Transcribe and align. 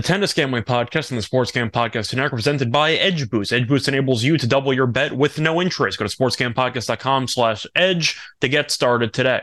The 0.00 0.06
Tennis 0.06 0.32
Gambling 0.32 0.62
Podcast 0.62 1.10
and 1.10 1.18
the 1.18 1.22
Sports 1.22 1.52
Gam 1.52 1.70
Podcast 1.70 2.14
Network 2.14 2.32
presented 2.32 2.72
by 2.72 2.92
Edge 2.92 3.28
Boost. 3.28 3.52
Edge 3.52 3.68
Boost 3.68 3.86
enables 3.86 4.24
you 4.24 4.38
to 4.38 4.46
double 4.46 4.72
your 4.72 4.86
bet 4.86 5.12
with 5.12 5.38
no 5.38 5.60
interest. 5.60 5.98
Go 5.98 6.06
to 6.06 6.16
sportsgampodcast.com 6.16 7.28
slash 7.28 7.66
edge 7.76 8.18
to 8.40 8.48
get 8.48 8.70
started 8.70 9.12
today. 9.12 9.42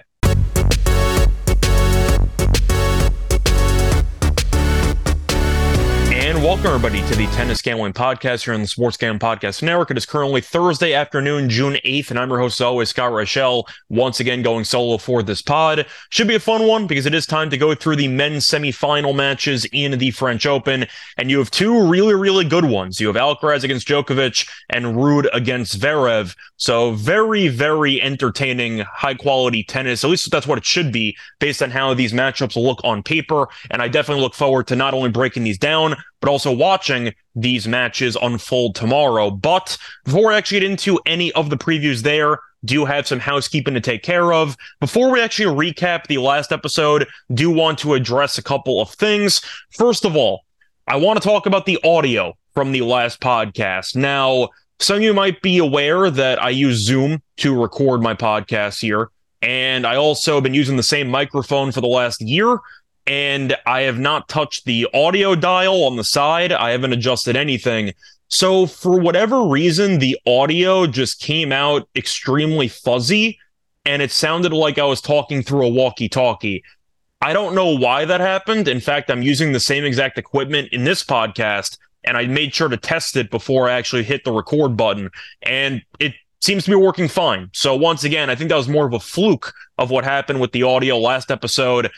Welcome 6.47 6.67
everybody 6.67 7.01
to 7.09 7.15
the 7.15 7.27
Tennis 7.35 7.61
Gambling 7.61 7.91
Podcast 7.91 8.45
here 8.45 8.53
on 8.53 8.61
the 8.61 8.67
Sports 8.67 8.95
Gambling 8.95 9.19
Podcast 9.19 9.61
Network. 9.61 9.91
It 9.91 9.97
is 9.97 10.05
currently 10.05 10.39
Thursday 10.39 10.93
afternoon, 10.93 11.49
June 11.49 11.73
8th, 11.83 12.09
and 12.09 12.17
I'm 12.17 12.29
your 12.29 12.39
host, 12.39 12.61
as 12.61 12.65
always, 12.65 12.87
Scott 12.87 13.11
Reichel, 13.11 13.67
once 13.89 14.21
again 14.21 14.43
going 14.43 14.63
solo 14.63 14.97
for 14.97 15.21
this 15.21 15.41
pod. 15.41 15.85
Should 16.09 16.29
be 16.29 16.35
a 16.35 16.39
fun 16.39 16.65
one 16.65 16.87
because 16.87 17.05
it 17.05 17.13
is 17.13 17.25
time 17.25 17.49
to 17.49 17.57
go 17.57 17.75
through 17.75 17.97
the 17.97 18.07
men's 18.07 18.47
semifinal 18.47 19.13
matches 19.13 19.65
in 19.73 19.99
the 19.99 20.11
French 20.11 20.45
Open, 20.45 20.85
and 21.17 21.29
you 21.29 21.37
have 21.39 21.51
two 21.51 21.85
really, 21.85 22.15
really 22.15 22.45
good 22.45 22.63
ones. 22.63 23.01
You 23.01 23.07
have 23.07 23.17
Alcaraz 23.17 23.65
against 23.65 23.85
Djokovic 23.85 24.47
and 24.69 24.85
Ruud 24.85 25.27
against 25.33 25.77
Zverev. 25.77 26.33
So 26.55 26.93
very, 26.93 27.49
very 27.49 28.01
entertaining, 28.01 28.79
high 28.79 29.15
quality 29.15 29.63
tennis. 29.63 30.05
At 30.05 30.09
least 30.09 30.31
that's 30.31 30.47
what 30.47 30.57
it 30.57 30.65
should 30.65 30.93
be 30.93 31.17
based 31.39 31.61
on 31.61 31.71
how 31.71 31.93
these 31.93 32.13
matchups 32.13 32.55
look 32.55 32.79
on 32.85 33.03
paper. 33.03 33.47
And 33.69 33.81
I 33.81 33.89
definitely 33.89 34.23
look 34.23 34.33
forward 34.33 34.67
to 34.67 34.77
not 34.77 34.93
only 34.93 35.09
breaking 35.09 35.43
these 35.43 35.57
down, 35.57 35.97
but 36.19 36.29
also 36.29 36.36
watching 36.45 37.13
these 37.35 37.67
matches 37.67 38.17
unfold 38.21 38.75
tomorrow. 38.75 39.29
But 39.29 39.77
before 40.05 40.29
we 40.29 40.33
actually 40.33 40.59
get 40.59 40.71
into 40.71 40.99
any 41.05 41.31
of 41.33 41.49
the 41.49 41.57
previews 41.57 42.01
there, 42.01 42.39
do 42.65 42.85
have 42.85 43.07
some 43.07 43.19
housekeeping 43.19 43.73
to 43.73 43.81
take 43.81 44.03
care 44.03 44.33
of. 44.33 44.57
Before 44.79 45.11
we 45.11 45.21
actually 45.21 45.71
recap 45.71 46.07
the 46.07 46.17
last 46.17 46.51
episode, 46.51 47.07
do 47.33 47.49
want 47.49 47.79
to 47.79 47.93
address 47.93 48.37
a 48.37 48.43
couple 48.43 48.81
of 48.81 48.89
things. 48.91 49.41
First 49.71 50.05
of 50.05 50.15
all, 50.15 50.43
I 50.87 50.95
want 50.97 51.21
to 51.21 51.27
talk 51.27 51.45
about 51.45 51.65
the 51.65 51.79
audio 51.83 52.35
from 52.53 52.71
the 52.71 52.81
last 52.81 53.19
podcast. 53.19 53.95
Now, 53.95 54.49
some 54.79 54.97
of 54.97 55.03
you 55.03 55.13
might 55.13 55.41
be 55.41 55.57
aware 55.57 56.09
that 56.09 56.41
I 56.41 56.49
use 56.49 56.77
Zoom 56.77 57.21
to 57.37 57.59
record 57.59 58.01
my 58.01 58.13
podcast 58.13 58.81
here. 58.81 59.09
And 59.41 59.85
I 59.85 59.95
also 59.95 60.35
have 60.35 60.43
been 60.43 60.53
using 60.53 60.77
the 60.77 60.83
same 60.83 61.09
microphone 61.09 61.71
for 61.71 61.81
the 61.81 61.87
last 61.87 62.21
year 62.21 62.57
and 63.07 63.55
I 63.65 63.81
have 63.81 63.97
not 63.97 64.27
touched 64.27 64.65
the 64.65 64.87
audio 64.93 65.33
dial 65.33 65.85
on 65.85 65.95
the 65.95 66.03
side. 66.03 66.51
I 66.51 66.71
haven't 66.71 66.93
adjusted 66.93 67.35
anything. 67.35 67.93
So, 68.27 68.65
for 68.65 68.99
whatever 68.99 69.43
reason, 69.43 69.99
the 69.99 70.19
audio 70.27 70.85
just 70.85 71.21
came 71.21 71.53
out 71.53 71.87
extremely 71.95 72.67
fuzzy 72.67 73.39
and 73.85 74.01
it 74.01 74.11
sounded 74.11 74.51
like 74.51 74.77
I 74.77 74.83
was 74.83 74.99
talking 74.99 75.41
through 75.41 75.65
a 75.65 75.69
walkie 75.69 76.09
talkie. 76.09 76.63
I 77.21 77.31
don't 77.31 77.55
know 77.55 77.75
why 77.77 78.03
that 78.03 78.19
happened. 78.19 78.67
In 78.67 78.81
fact, 78.81 79.09
I'm 79.09 79.23
using 79.23 79.53
the 79.53 79.59
same 79.61 79.85
exact 79.85 80.17
equipment 80.17 80.69
in 80.73 80.83
this 80.83 81.03
podcast 81.03 81.77
and 82.03 82.17
I 82.17 82.25
made 82.25 82.53
sure 82.53 82.67
to 82.67 82.77
test 82.77 83.15
it 83.15 83.31
before 83.31 83.69
I 83.69 83.73
actually 83.73 84.03
hit 84.03 84.25
the 84.25 84.31
record 84.33 84.75
button 84.75 85.09
and 85.41 85.81
it 85.99 86.13
seems 86.41 86.65
to 86.65 86.71
be 86.71 86.75
working 86.75 87.07
fine. 87.07 87.49
So 87.53 87.75
once 87.75 88.03
again, 88.03 88.29
I 88.29 88.35
think 88.35 88.49
that 88.49 88.57
was 88.57 88.67
more 88.67 88.85
of 88.85 88.93
a 88.93 88.99
fluke 88.99 89.53
of 89.77 89.89
what 89.89 90.03
happened 90.03 90.41
with 90.41 90.51
the 90.51 90.63
audio 90.63 90.99
last 90.99 91.31
episode 91.31 91.89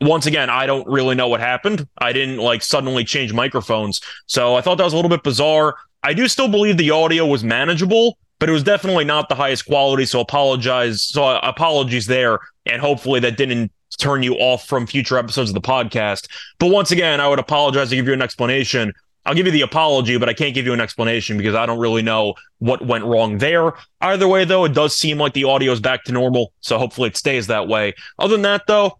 once 0.00 0.26
again, 0.26 0.50
I 0.50 0.66
don't 0.66 0.86
really 0.86 1.14
know 1.14 1.28
what 1.28 1.40
happened. 1.40 1.86
I 1.98 2.12
didn't 2.12 2.38
like 2.38 2.62
suddenly 2.62 3.04
change 3.04 3.32
microphones. 3.32 4.00
So 4.26 4.54
I 4.54 4.60
thought 4.60 4.78
that 4.78 4.84
was 4.84 4.92
a 4.92 4.96
little 4.96 5.08
bit 5.08 5.22
bizarre. 5.22 5.76
I 6.02 6.12
do 6.12 6.28
still 6.28 6.48
believe 6.48 6.76
the 6.76 6.90
audio 6.90 7.26
was 7.26 7.42
manageable, 7.42 8.18
but 8.38 8.48
it 8.48 8.52
was 8.52 8.62
definitely 8.62 9.04
not 9.04 9.28
the 9.28 9.34
highest 9.34 9.66
quality. 9.66 10.04
So 10.04 10.20
apologize. 10.20 11.02
So 11.02 11.24
uh, 11.24 11.40
apologies 11.42 12.06
there. 12.06 12.38
And 12.66 12.80
hopefully 12.80 13.20
that 13.20 13.36
didn't 13.36 13.72
turn 13.98 14.22
you 14.22 14.34
off 14.34 14.66
from 14.66 14.86
future 14.86 15.16
episodes 15.16 15.50
of 15.50 15.54
the 15.54 15.60
podcast. 15.60 16.28
But 16.58 16.70
once 16.70 16.90
again, 16.90 17.20
I 17.20 17.28
would 17.28 17.38
apologize 17.38 17.88
to 17.90 17.96
give 17.96 18.06
you 18.06 18.12
an 18.12 18.22
explanation. 18.22 18.92
I'll 19.24 19.34
give 19.34 19.46
you 19.46 19.52
the 19.52 19.62
apology, 19.62 20.18
but 20.18 20.28
I 20.28 20.34
can't 20.34 20.54
give 20.54 20.66
you 20.66 20.72
an 20.72 20.80
explanation 20.80 21.36
because 21.36 21.54
I 21.54 21.66
don't 21.66 21.80
really 21.80 22.02
know 22.02 22.34
what 22.58 22.86
went 22.86 23.04
wrong 23.04 23.38
there. 23.38 23.72
Either 24.00 24.28
way, 24.28 24.44
though, 24.44 24.64
it 24.64 24.74
does 24.74 24.94
seem 24.94 25.18
like 25.18 25.32
the 25.32 25.44
audio 25.44 25.72
is 25.72 25.80
back 25.80 26.04
to 26.04 26.12
normal. 26.12 26.52
So 26.60 26.78
hopefully 26.78 27.08
it 27.08 27.16
stays 27.16 27.48
that 27.48 27.66
way. 27.66 27.94
Other 28.18 28.34
than 28.34 28.42
that, 28.42 28.68
though, 28.68 28.98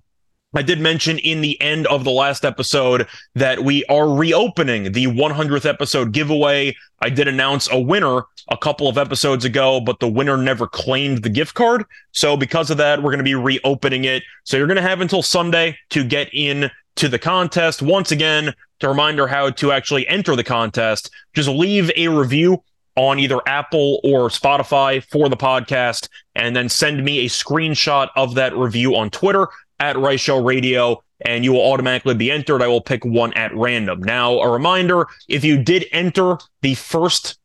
I 0.57 0.63
did 0.63 0.81
mention 0.81 1.19
in 1.19 1.43
the 1.43 1.61
end 1.61 1.87
of 1.89 2.05
the 2.05 2.11
last 2.11 2.43
episode 2.43 3.07
that 3.35 3.63
we 3.63 3.85
are 3.87 4.09
reopening 4.09 4.91
the 4.93 5.05
100th 5.07 5.67
episode 5.67 6.13
giveaway. 6.13 6.75
I 7.03 7.11
did 7.11 7.29
announce 7.29 7.71
a 7.71 7.79
winner 7.79 8.23
a 8.49 8.57
couple 8.57 8.89
of 8.89 8.97
episodes 8.97 9.45
ago, 9.45 9.81
but 9.81 10.01
the 10.01 10.09
winner 10.09 10.39
never 10.39 10.67
claimed 10.67 11.23
the 11.23 11.29
gift 11.29 11.53
card. 11.53 11.85
So 12.13 12.39
because 12.39 12.71
of 12.71 12.79
that, 12.79 13.03
we're 13.03 13.11
going 13.11 13.19
to 13.19 13.25
be 13.25 13.35
reopening 13.35 14.05
it. 14.05 14.23
So 14.45 14.57
you're 14.57 14.67
going 14.67 14.77
to 14.77 14.83
have 14.83 15.03
until 15.03 15.21
Sunday 15.21 15.77
to 15.91 16.03
get 16.03 16.31
in 16.33 16.71
to 16.95 17.09
the 17.09 17.19
contest. 17.19 17.83
Once 17.83 18.11
again, 18.11 18.55
to 18.79 18.89
reminder 18.89 19.27
how 19.27 19.51
to 19.51 19.73
actually 19.73 20.09
enter 20.09 20.37
the 20.37 20.45
contest, 20.45 21.11
just 21.35 21.51
leave 21.51 21.91
a 21.97 22.09
review 22.09 22.63
on 22.97 23.19
either 23.19 23.41
Apple 23.47 24.01
or 24.05 24.31
Spotify 24.31 25.05
for 25.05 25.29
the 25.29 25.37
podcast, 25.37 26.09
and 26.35 26.57
then 26.57 26.67
send 26.67 27.05
me 27.05 27.27
a 27.27 27.29
screenshot 27.29 28.09
of 28.17 28.35
that 28.37 28.57
review 28.57 28.97
on 28.97 29.11
Twitter 29.11 29.49
at 29.81 29.97
Reichel 29.97 30.45
Radio, 30.45 31.03
and 31.25 31.45
you 31.45 31.53
will 31.53 31.73
automatically 31.73 32.15
be 32.15 32.31
entered. 32.31 32.63
I 32.63 32.67
will 32.67 32.81
pick 32.81 33.05
one 33.05 33.33
at 33.35 33.55
random. 33.55 34.03
Now, 34.03 34.39
a 34.41 34.51
reminder 34.51 35.07
if 35.29 35.45
you 35.45 35.63
did 35.63 35.87
enter 35.93 36.39
the 36.63 36.75
first 36.75 37.39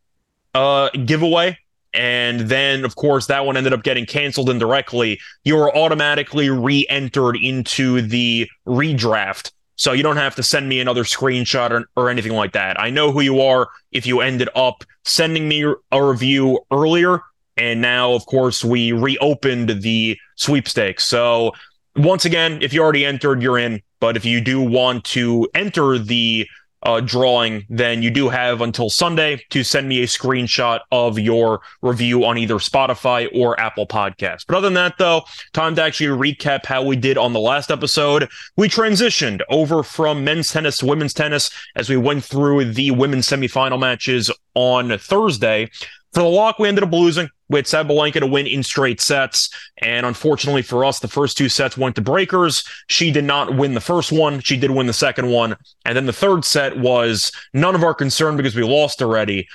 uh, 0.53 0.90
giveaway, 1.06 1.58
and 1.94 2.41
then, 2.41 2.86
of 2.86 2.96
course, 2.96 3.28
that 3.28 3.46
one 3.46 3.58
ended 3.58 3.74
up 3.74 3.84
getting 3.84 4.06
canceled 4.06 4.50
indirectly, 4.50 5.20
you 5.44 5.58
are 5.58 5.75
automatically 5.75 6.50
re 6.50 6.86
entered 6.90 7.36
into 7.36 8.02
the 8.02 8.50
redraft. 8.66 9.52
So 9.75 9.94
you 9.94 10.03
don't 10.03 10.18
have 10.18 10.36
to 10.36 10.44
send 10.44 10.70
me 10.70 10.80
another 10.80 11.03
screenshot 11.03 11.72
or, 11.72 11.90
or 11.96 12.09
anything 12.09 12.34
like 12.34 12.53
that. 12.53 12.80
I 12.80 12.91
know 12.91 13.12
who 13.12 13.22
you 13.22 13.41
are 13.41 13.68
if 13.91 14.06
you 14.06 14.22
ended 14.22 14.47
up 14.56 14.84
sending 15.03 15.50
me 15.50 15.66
a 15.91 16.06
review 16.06 16.59
earlier. 16.72 17.22
And 17.58 17.81
now, 17.81 18.14
of 18.14 18.25
course, 18.25 18.64
we 18.64 18.91
reopened 18.91 19.81
the 19.81 20.18
sweepstakes. 20.36 21.03
So 21.06 21.53
once 21.96 22.25
again, 22.25 22.62
if 22.62 22.74
you 22.74 22.81
already 22.81 23.06
entered, 23.06 23.41
you're 23.41 23.57
in. 23.57 23.81
But 24.00 24.18
if 24.18 24.25
you 24.25 24.41
do 24.41 24.62
want 24.62 25.03
to 25.06 25.47
enter 25.53 25.97
the 26.00 26.47
uh, 26.84 27.00
drawing, 27.00 27.66
then 27.69 28.02
you 28.02 28.09
do 28.09 28.29
have 28.29 28.62
until 28.62 28.90
Sunday 28.90 29.44
to 29.52 29.63
send 29.63 29.88
me 29.88 30.02
a 30.02 30.07
screenshot 30.07 30.79
of 30.91 31.19
your 31.19 31.62
review 31.81 32.25
on 32.25 32.38
either 32.38 32.56
Spotify 32.56 33.28
or 33.35 33.59
Apple 33.59 33.85
Podcasts. 33.85 34.46
But 34.47 34.57
other 34.57 34.68
than 34.68 34.74
that, 34.75 34.97
though, 34.97 35.24
time 35.53 35.75
to 35.75 35.84
actually 35.84 36.34
recap 36.34 36.66
how 36.66 36.84
we 36.84 36.96
did 36.96 37.18
on 37.18 37.34
the 37.34 37.40
last 37.40 37.69
episode. 37.69 38.29
We 38.58 38.68
transitioned 38.68 39.41
over 39.50 39.84
from 39.84 40.23
men's 40.23 40.52
tennis 40.52 40.78
to 40.78 40.88
women's 40.88 41.13
tennis 41.13 41.52
as 41.75 41.90
we 41.90 41.97
went 41.97 42.23
through 42.23 42.73
the 42.73 42.91
women's 42.91 43.28
semifinal 43.28 43.79
matches 43.79 44.31
on 44.56 44.97
Thursday. 44.97 45.69
For 46.13 46.22
the 46.22 46.29
lock, 46.29 46.59
we 46.59 46.68
ended 46.68 46.84
up 46.84 46.91
losing. 46.91 47.29
We 47.51 47.57
had 47.57 47.66
Sabalenka 47.66 48.22
to 48.22 48.28
win 48.28 48.47
in 48.47 48.63
straight 48.63 49.01
sets. 49.01 49.50
And 49.79 50.06
unfortunately 50.06 50.62
for 50.62 50.85
us, 50.85 51.00
the 51.00 51.09
first 51.09 51.38
two 51.38 51.50
sets 51.50 51.78
went 51.78 51.95
to 51.97 52.01
breakers. 52.01 52.63
She 52.88 53.12
did 53.12 53.25
not 53.25 53.56
win 53.56 53.73
the 53.73 53.81
first 53.81 54.12
one. 54.12 54.39
She 54.39 54.57
did 54.57 54.72
win 54.72 54.88
the 54.88 54.94
second 54.94 55.29
one. 55.29 55.57
And 55.84 55.95
then 55.95 56.06
the 56.06 56.13
third 56.13 56.45
set 56.45 56.78
was 56.78 57.31
none 57.53 57.75
of 57.75 57.84
our 57.84 57.94
concern 57.94 58.38
because 58.38 58.56
we 58.56 58.63
lost 58.63 59.01
already. 59.01 59.50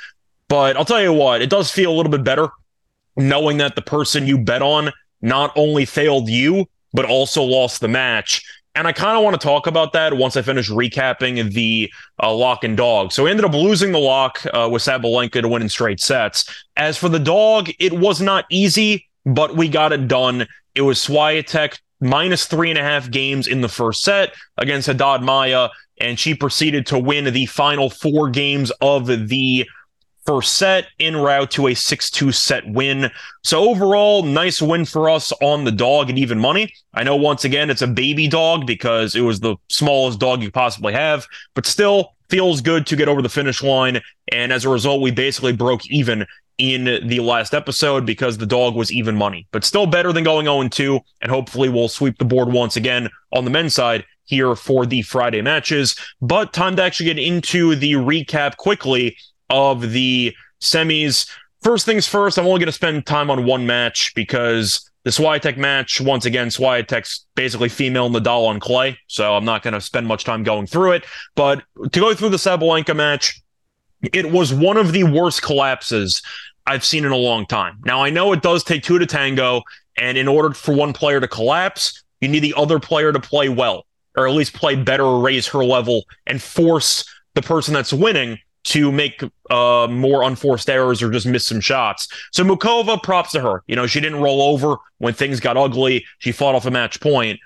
But 0.49 0.77
I'll 0.77 0.85
tell 0.85 1.03
you 1.03 1.13
what, 1.13 1.41
it 1.41 1.51
does 1.51 1.71
feel 1.71 1.91
a 1.91 1.97
little 1.97 2.13
bit 2.13 2.23
better 2.23 2.51
knowing 3.17 3.57
that 3.57 3.75
the 3.75 3.83
person 3.83 4.27
you 4.27 4.37
bet 4.37 4.61
on 4.61 4.93
not 5.23 5.51
only 5.57 5.87
failed 5.87 6.29
you, 6.29 6.67
but 6.93 7.07
also 7.07 7.43
lost 7.43 7.81
the 7.81 7.89
match. 7.89 8.45
And 8.77 8.87
I 8.87 8.93
kind 8.93 9.17
of 9.17 9.25
want 9.25 9.41
to 9.41 9.45
talk 9.45 9.67
about 9.67 9.95
that 9.95 10.15
once 10.15 10.37
I 10.37 10.43
finish 10.43 10.71
recapping 10.71 11.53
the 11.55 11.91
uh, 12.23 12.33
lock 12.33 12.63
and 12.63 12.77
dog. 12.77 13.11
So 13.11 13.25
we 13.25 13.31
ended 13.31 13.47
up 13.47 13.55
losing 13.55 13.91
the 13.91 13.99
lock 13.99 14.45
uh, 14.53 14.69
with 14.71 14.83
Sabalenka 14.83 15.41
to 15.41 15.49
win 15.49 15.63
in 15.63 15.69
straight 15.71 15.99
sets. 15.99 16.45
As 16.77 16.99
for 16.99 17.09
the 17.09 17.19
dog, 17.19 17.71
it 17.81 17.95
was 17.95 18.21
not 18.21 18.45
easy, 18.51 19.09
but 19.25 19.57
we 19.57 19.69
got 19.69 19.93
it 19.93 20.09
done. 20.09 20.47
It 20.75 20.83
was 20.83 20.99
Swiatek 20.99 21.79
minus 22.01 22.47
three 22.47 22.69
and 22.69 22.79
a 22.79 22.83
half 22.83 23.11
games 23.11 23.47
in 23.47 23.63
the 23.63 23.69
first 23.69 24.03
set 24.03 24.35
against 24.59 24.89
Haddad 24.89 25.23
Maia, 25.23 25.71
and 25.99 26.19
she 26.19 26.35
proceeded 26.35 26.85
to 26.87 26.99
win 26.99 27.25
the 27.33 27.47
final 27.47 27.89
four 27.89 28.29
games 28.29 28.71
of 28.83 29.07
the 29.07 29.67
first 30.27 30.55
set 30.55 30.89
en 30.99 31.17
route 31.17 31.51
to 31.53 31.69
a 31.69 31.71
6-2 31.71 32.35
set 32.35 32.69
win. 32.69 33.11
So 33.45 33.71
overall, 33.71 34.23
nice 34.23 34.61
win 34.61 34.85
for 34.85 35.09
us 35.09 35.33
on 35.41 35.65
the 35.65 35.73
dog 35.73 36.11
and 36.11 36.19
even 36.19 36.39
money. 36.39 36.75
I 36.95 37.05
know 37.05 37.17
once 37.17 37.45
again 37.45 37.71
it's 37.71 37.83
a 37.83 37.87
baby 37.87 38.29
dog 38.29 38.67
because 38.67 39.15
it 39.15 39.21
was 39.21 39.41
the 39.41 39.57
smallest 39.69 40.19
dog 40.19 40.43
you 40.43 40.51
possibly 40.51 40.93
have, 40.93 41.27
but 41.55 41.65
still 41.65 42.15
feels 42.29 42.61
good 42.61 42.87
to 42.89 42.97
get 42.97 43.09
over 43.09 43.23
the 43.23 43.29
finish 43.29 43.63
line. 43.63 44.01
And 44.33 44.53
as 44.53 44.65
a 44.65 44.69
result, 44.69 45.01
we 45.01 45.13
basically 45.13 45.53
broke 45.53 45.87
even 45.87 46.27
in 46.59 47.07
the 47.07 47.21
last 47.21 47.55
episode 47.55 48.07
because 48.07 48.39
the 48.39 48.47
dog 48.47 48.75
was 48.75 48.91
even 48.91 49.15
money, 49.15 49.47
but 49.53 49.65
still 49.65 49.87
better 49.87 50.13
than 50.13 50.25
going 50.25 50.47
0 50.47 50.69
2. 50.69 51.01
And 51.23 51.31
hopefully 51.31 51.69
we'll 51.69 51.89
sweep 51.89 52.19
the 52.19 52.25
board 52.25 52.49
once 52.49 52.77
again 52.77 53.11
on 53.33 53.45
the 53.45 53.51
men's 53.51 53.75
side 53.75 54.05
here 54.25 54.57
for 54.57 54.87
the 54.87 55.03
Friday 55.03 55.43
matches. 55.43 55.95
But 56.21 56.53
time 56.53 56.77
to 56.77 56.83
actually 56.83 57.07
get 57.07 57.19
into 57.19 57.77
the 57.77 57.93
recap 57.93 58.57
quickly 58.57 59.17
of 59.51 59.93
the 59.93 60.35
semis. 60.61 61.29
First 61.63 61.87
things 61.87 62.07
first, 62.07 62.39
I'm 62.39 62.47
only 62.47 62.61
going 62.61 62.67
to 62.67 62.73
spend 62.73 63.07
time 63.07 63.31
on 63.31 63.45
one 63.45 63.67
match 63.67 64.15
because 64.15 64.89
The 65.07 65.13
Swiatek 65.13 65.57
match, 65.57 66.01
once 66.01 66.25
again, 66.27 66.49
Swiatek's 66.49 67.27
basically 67.37 67.69
female 67.69 68.11
Nadal 68.11 68.49
on 68.49 68.59
clay, 68.59 68.99
so 69.07 69.37
I'm 69.37 69.45
not 69.45 69.63
going 69.63 69.75
to 69.75 69.81
spend 69.81 70.09
much 70.09 70.25
time 70.25 70.43
going 70.43 70.67
through 70.67 70.93
it. 70.93 71.05
But 71.37 71.63
to 71.93 72.01
go 72.01 72.13
through 72.13 72.31
the 72.31 72.39
Sabalenka 72.39 72.97
match, 72.97 73.41
it 74.13 74.33
was 74.33 74.53
one 74.53 74.77
of 74.77 74.91
the 74.91 75.05
worst 75.05 75.43
collapses 75.43 76.23
I've 76.67 76.85
seen 76.85 77.05
in 77.05 77.13
a 77.13 77.17
long 77.17 77.47
time. 77.47 77.79
Now, 77.85 78.03
I 78.03 78.11
know 78.11 78.33
it 78.33 78.43
does 78.43 78.65
take 78.65 78.83
two 78.83 78.99
to 78.99 79.07
tango, 79.07 79.63
and 79.97 80.19
in 80.19 80.27
order 80.27 80.53
for 80.53 80.75
one 80.75 80.93
player 80.93 81.21
to 81.21 81.29
collapse, 81.29 82.03
you 82.21 82.27
need 82.27 82.41
the 82.41 82.55
other 82.57 82.81
player 82.81 83.13
to 83.13 83.21
play 83.21 83.49
well, 83.49 83.87
or 84.17 84.27
at 84.27 84.35
least 84.35 84.55
play 84.55 84.75
better 84.75 85.19
raise 85.19 85.47
her 85.47 85.65
level 85.65 86.03
and 86.27 86.43
force 86.43 87.05
the 87.35 87.43
person 87.43 87.73
that's 87.73 87.93
winning 87.93 88.41
to 88.67 88.91
make 88.91 89.23
uh, 89.49 89.87
more 89.89 90.23
unforced 90.25 90.69
errors 90.69 91.03
or 91.03 91.11
just 91.11 91.27
miss 91.27 91.47
some 91.47 91.61
shots. 91.61 92.09
So 92.33 92.43
Muchova, 92.43 93.01
props 93.01 93.33
to 93.33 93.41
her. 93.41 93.63
You 93.69 93.77
know, 93.77 93.87
she 93.87 94.01
didn't 94.01 94.21
roll 94.21 94.43
over 94.43 94.77
when 94.99 95.15
things 95.15 95.39
got 95.39 95.57
ugly. 95.57 96.05
She 96.19 96.33
fought 96.33 96.57
off 96.57 96.67
a 96.67 96.71
match 96.71 97.01
point. 97.01 97.39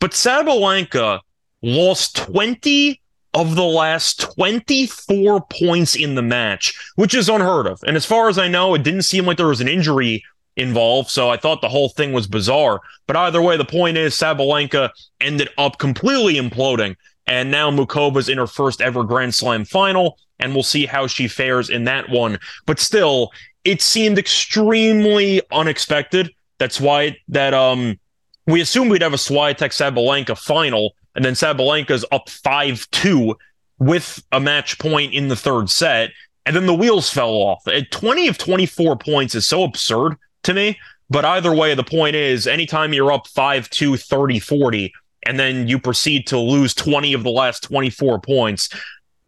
But 0.00 0.10
Sabalenka 0.10 1.20
lost 1.62 2.16
20 2.16 3.00
of 3.34 3.54
the 3.54 3.64
last 3.64 4.20
24 4.36 5.46
points 5.48 5.94
in 5.94 6.16
the 6.16 6.22
match, 6.22 6.74
which 6.96 7.14
is 7.14 7.28
unheard 7.28 7.66
of. 7.66 7.80
And 7.86 7.96
as 7.96 8.04
far 8.04 8.28
as 8.28 8.36
I 8.36 8.48
know, 8.48 8.74
it 8.74 8.82
didn't 8.82 9.02
seem 9.02 9.26
like 9.26 9.36
there 9.36 9.46
was 9.46 9.60
an 9.60 9.68
injury 9.68 10.24
involved. 10.56 11.10
So 11.10 11.30
I 11.30 11.36
thought 11.36 11.60
the 11.60 11.68
whole 11.68 11.88
thing 11.88 12.12
was 12.12 12.26
bizarre. 12.26 12.80
But 13.06 13.16
either 13.16 13.42
way, 13.42 13.56
the 13.56 13.64
point 13.64 13.96
is 13.96 14.14
Sabalenka 14.14 14.90
ended 15.20 15.50
up 15.56 15.78
completely 15.78 16.34
imploding. 16.34 16.96
And 17.26 17.50
now 17.50 17.70
Muchova's 17.70 18.28
in 18.28 18.38
her 18.38 18.46
first 18.46 18.80
ever 18.80 19.02
Grand 19.02 19.34
Slam 19.34 19.64
final, 19.64 20.18
and 20.40 20.54
we'll 20.54 20.62
see 20.62 20.86
how 20.86 21.06
she 21.06 21.28
fares 21.28 21.70
in 21.70 21.84
that 21.84 22.08
one. 22.08 22.38
But 22.66 22.78
still, 22.78 23.32
it 23.64 23.80
seemed 23.82 24.18
extremely 24.18 25.40
unexpected. 25.52 26.30
That's 26.58 26.80
why 26.80 27.16
that 27.28 27.54
um 27.54 27.98
we 28.46 28.60
assumed 28.60 28.90
we'd 28.90 29.02
have 29.02 29.14
a 29.14 29.16
Swiatek 29.16 29.72
Sabalenka 29.72 30.36
final, 30.36 30.94
and 31.14 31.24
then 31.24 31.32
Sabalenka's 31.32 32.04
up 32.12 32.26
5-2 32.26 33.34
with 33.78 34.22
a 34.32 34.40
match 34.40 34.78
point 34.78 35.14
in 35.14 35.28
the 35.28 35.36
third 35.36 35.70
set, 35.70 36.10
and 36.44 36.54
then 36.54 36.66
the 36.66 36.74
wheels 36.74 37.08
fell 37.08 37.30
off. 37.30 37.66
At 37.66 37.90
20 37.90 38.28
of 38.28 38.36
24 38.36 38.96
points 38.98 39.34
is 39.34 39.46
so 39.46 39.64
absurd 39.64 40.16
to 40.42 40.54
me. 40.54 40.78
But 41.10 41.24
either 41.24 41.54
way, 41.54 41.74
the 41.74 41.84
point 41.84 42.16
is 42.16 42.46
anytime 42.46 42.92
you're 42.92 43.12
up 43.12 43.26
5-2, 43.26 44.02
30, 44.02 44.38
40, 44.38 44.92
and 45.26 45.38
then 45.38 45.68
you 45.68 45.78
proceed 45.78 46.26
to 46.28 46.38
lose 46.38 46.74
20 46.74 47.12
of 47.12 47.22
the 47.22 47.30
last 47.30 47.62
24 47.62 48.20
points. 48.20 48.68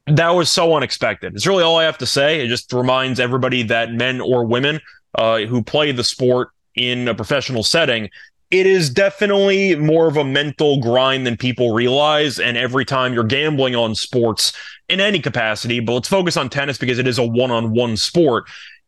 That 0.07 0.31
was 0.31 0.51
so 0.51 0.75
unexpected. 0.75 1.35
It's 1.35 1.47
really 1.47 1.65
all 1.65 1.79
I 1.79 1.85
have 1.85 1.99
to 1.99 2.07
say. 2.07 2.41
It 2.41 2.49
just 2.49 2.73
reminds 2.73 3.19
everybody 3.19 3.63
that 3.65 3.93
men 3.93 4.21
or 4.21 4.45
women 4.45 4.81
uh, 5.17 5.41
who 5.41 5.63
play 5.63 5.93
the 5.93 6.05
sport 6.05 6.51
in 6.77 7.09
a 7.09 7.15
professional 7.15 7.63
setting, 7.63 8.11
it 8.51 8.67
is 8.67 8.91
definitely 8.91 9.75
more 9.75 10.07
of 10.07 10.17
a 10.17 10.25
mental 10.25 10.81
grind 10.81 11.27
than 11.27 11.37
people 11.37 11.75
realize. 11.75 12.39
And 12.39 12.57
every 12.57 12.85
time 12.85 13.13
you're 13.13 13.25
gambling 13.25 13.75
on 13.75 13.95
sports 13.95 14.53
in 14.89 15.01
any 15.01 15.19
capacity, 15.19 15.81
but 15.81 15.95
let's 15.95 16.09
focus 16.09 16.37
on 16.37 16.49
tennis 16.49 16.79
because 16.79 16.99
it 16.99 17.09
is 17.09 17.19
a 17.19 17.27
one 17.27 17.51
on 17.51 17.73
one 17.73 17.97
sport. 17.97 18.45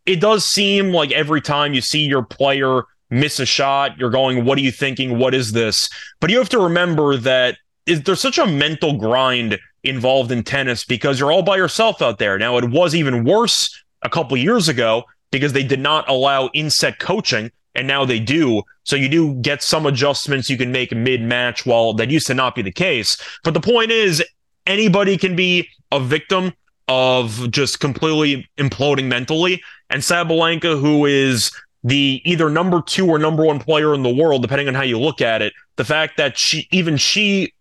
It 0.06 0.20
does 0.20 0.44
seem 0.44 0.92
like 0.92 1.10
every 1.10 1.40
time 1.40 1.74
you 1.74 1.80
see 1.80 2.04
your 2.04 2.22
player 2.22 2.82
miss 3.10 3.40
a 3.40 3.46
shot. 3.46 3.98
You're 3.98 4.10
going, 4.10 4.44
what 4.44 4.58
are 4.58 4.62
you 4.62 4.70
thinking? 4.70 5.18
What 5.18 5.34
is 5.34 5.52
this? 5.52 5.88
But 6.20 6.30
you 6.30 6.38
have 6.38 6.48
to 6.50 6.60
remember 6.60 7.16
that 7.16 7.58
there's 7.86 8.20
such 8.20 8.38
a 8.38 8.46
mental 8.46 8.98
grind 8.98 9.58
involved 9.84 10.32
in 10.32 10.42
tennis 10.42 10.84
because 10.84 11.18
you're 11.18 11.32
all 11.32 11.42
by 11.42 11.56
yourself 11.56 12.02
out 12.02 12.18
there. 12.18 12.38
Now 12.38 12.56
it 12.58 12.70
was 12.70 12.94
even 12.94 13.24
worse 13.24 13.82
a 14.02 14.10
couple 14.10 14.36
years 14.36 14.68
ago 14.68 15.04
because 15.30 15.52
they 15.52 15.62
did 15.62 15.80
not 15.80 16.08
allow 16.08 16.48
inset 16.54 16.98
coaching 16.98 17.50
and 17.74 17.86
now 17.86 18.04
they 18.04 18.18
do. 18.18 18.62
So 18.84 18.96
you 18.96 19.08
do 19.08 19.34
get 19.34 19.62
some 19.62 19.86
adjustments 19.86 20.50
you 20.50 20.56
can 20.56 20.72
make 20.72 20.92
mid 20.92 21.22
match 21.22 21.64
while 21.64 21.92
that 21.94 22.10
used 22.10 22.26
to 22.28 22.34
not 22.34 22.54
be 22.54 22.62
the 22.62 22.72
case. 22.72 23.16
But 23.44 23.54
the 23.54 23.60
point 23.60 23.90
is 23.90 24.22
anybody 24.66 25.16
can 25.16 25.36
be 25.36 25.68
a 25.92 26.00
victim 26.00 26.52
of 26.88 27.50
just 27.50 27.80
completely 27.80 28.48
imploding 28.58 29.06
mentally. 29.06 29.62
And 29.90 30.02
Sabalenka, 30.02 30.80
who 30.80 31.06
is 31.06 31.52
the 31.84 32.20
either 32.24 32.50
number 32.50 32.82
two 32.82 33.06
or 33.06 33.18
number 33.18 33.44
one 33.44 33.60
player 33.60 33.94
in 33.94 34.02
the 34.02 34.12
world, 34.12 34.42
depending 34.42 34.68
on 34.68 34.74
how 34.74 34.82
you 34.82 34.98
look 34.98 35.20
at 35.20 35.42
it. 35.42 35.52
The 35.76 35.84
fact 35.84 36.16
that 36.16 36.36
she, 36.36 36.66
even 36.72 36.96
she, 36.96 37.52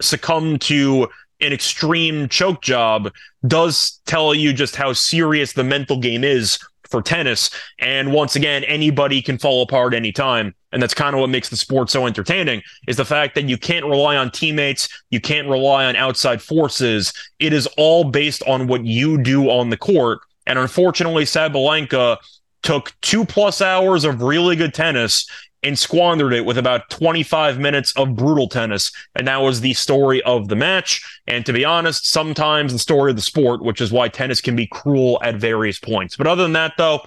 succumbed 0.00 0.60
to 0.60 1.08
an 1.44 1.52
extreme 1.52 2.28
choke 2.28 2.62
job 2.62 3.12
does 3.46 4.00
tell 4.06 4.34
you 4.34 4.52
just 4.52 4.76
how 4.76 4.92
serious 4.92 5.52
the 5.52 5.64
mental 5.64 5.98
game 5.98 6.24
is 6.24 6.58
for 6.90 7.02
tennis. 7.02 7.50
And 7.78 8.12
once 8.12 8.36
again, 8.36 8.64
anybody 8.64 9.20
can 9.20 9.38
fall 9.38 9.62
apart 9.62 9.94
anytime. 9.94 10.54
And 10.72 10.82
that's 10.82 10.94
kind 10.94 11.14
of 11.14 11.20
what 11.20 11.30
makes 11.30 11.48
the 11.48 11.56
sport 11.56 11.90
so 11.90 12.06
entertaining 12.06 12.62
is 12.88 12.96
the 12.96 13.04
fact 13.04 13.34
that 13.34 13.48
you 13.48 13.56
can't 13.56 13.84
rely 13.84 14.16
on 14.16 14.30
teammates. 14.30 14.88
You 15.10 15.20
can't 15.20 15.48
rely 15.48 15.86
on 15.86 15.96
outside 15.96 16.42
forces. 16.42 17.12
It 17.38 17.52
is 17.52 17.66
all 17.76 18.04
based 18.04 18.42
on 18.46 18.66
what 18.66 18.84
you 18.84 19.18
do 19.18 19.50
on 19.50 19.70
the 19.70 19.76
court. 19.76 20.20
And 20.46 20.58
unfortunately, 20.58 21.24
Sabalenka 21.24 22.18
took 22.62 22.92
two 23.02 23.24
plus 23.24 23.60
hours 23.60 24.04
of 24.04 24.22
really 24.22 24.56
good 24.56 24.74
tennis 24.74 25.26
and 25.64 25.78
squandered 25.78 26.32
it 26.32 26.44
with 26.44 26.58
about 26.58 26.90
25 26.90 27.58
minutes 27.58 27.92
of 27.96 28.14
brutal 28.14 28.48
tennis. 28.48 28.92
And 29.16 29.26
that 29.26 29.38
was 29.38 29.60
the 29.60 29.74
story 29.74 30.22
of 30.22 30.48
the 30.48 30.56
match. 30.56 31.02
And 31.26 31.44
to 31.46 31.52
be 31.52 31.64
honest, 31.64 32.06
sometimes 32.06 32.72
the 32.72 32.78
story 32.78 33.10
of 33.10 33.16
the 33.16 33.22
sport, 33.22 33.62
which 33.62 33.80
is 33.80 33.90
why 33.90 34.08
tennis 34.08 34.40
can 34.40 34.54
be 34.54 34.66
cruel 34.66 35.18
at 35.22 35.36
various 35.36 35.78
points. 35.78 36.16
But 36.16 36.26
other 36.26 36.42
than 36.42 36.52
that, 36.52 36.74
though, 36.76 37.00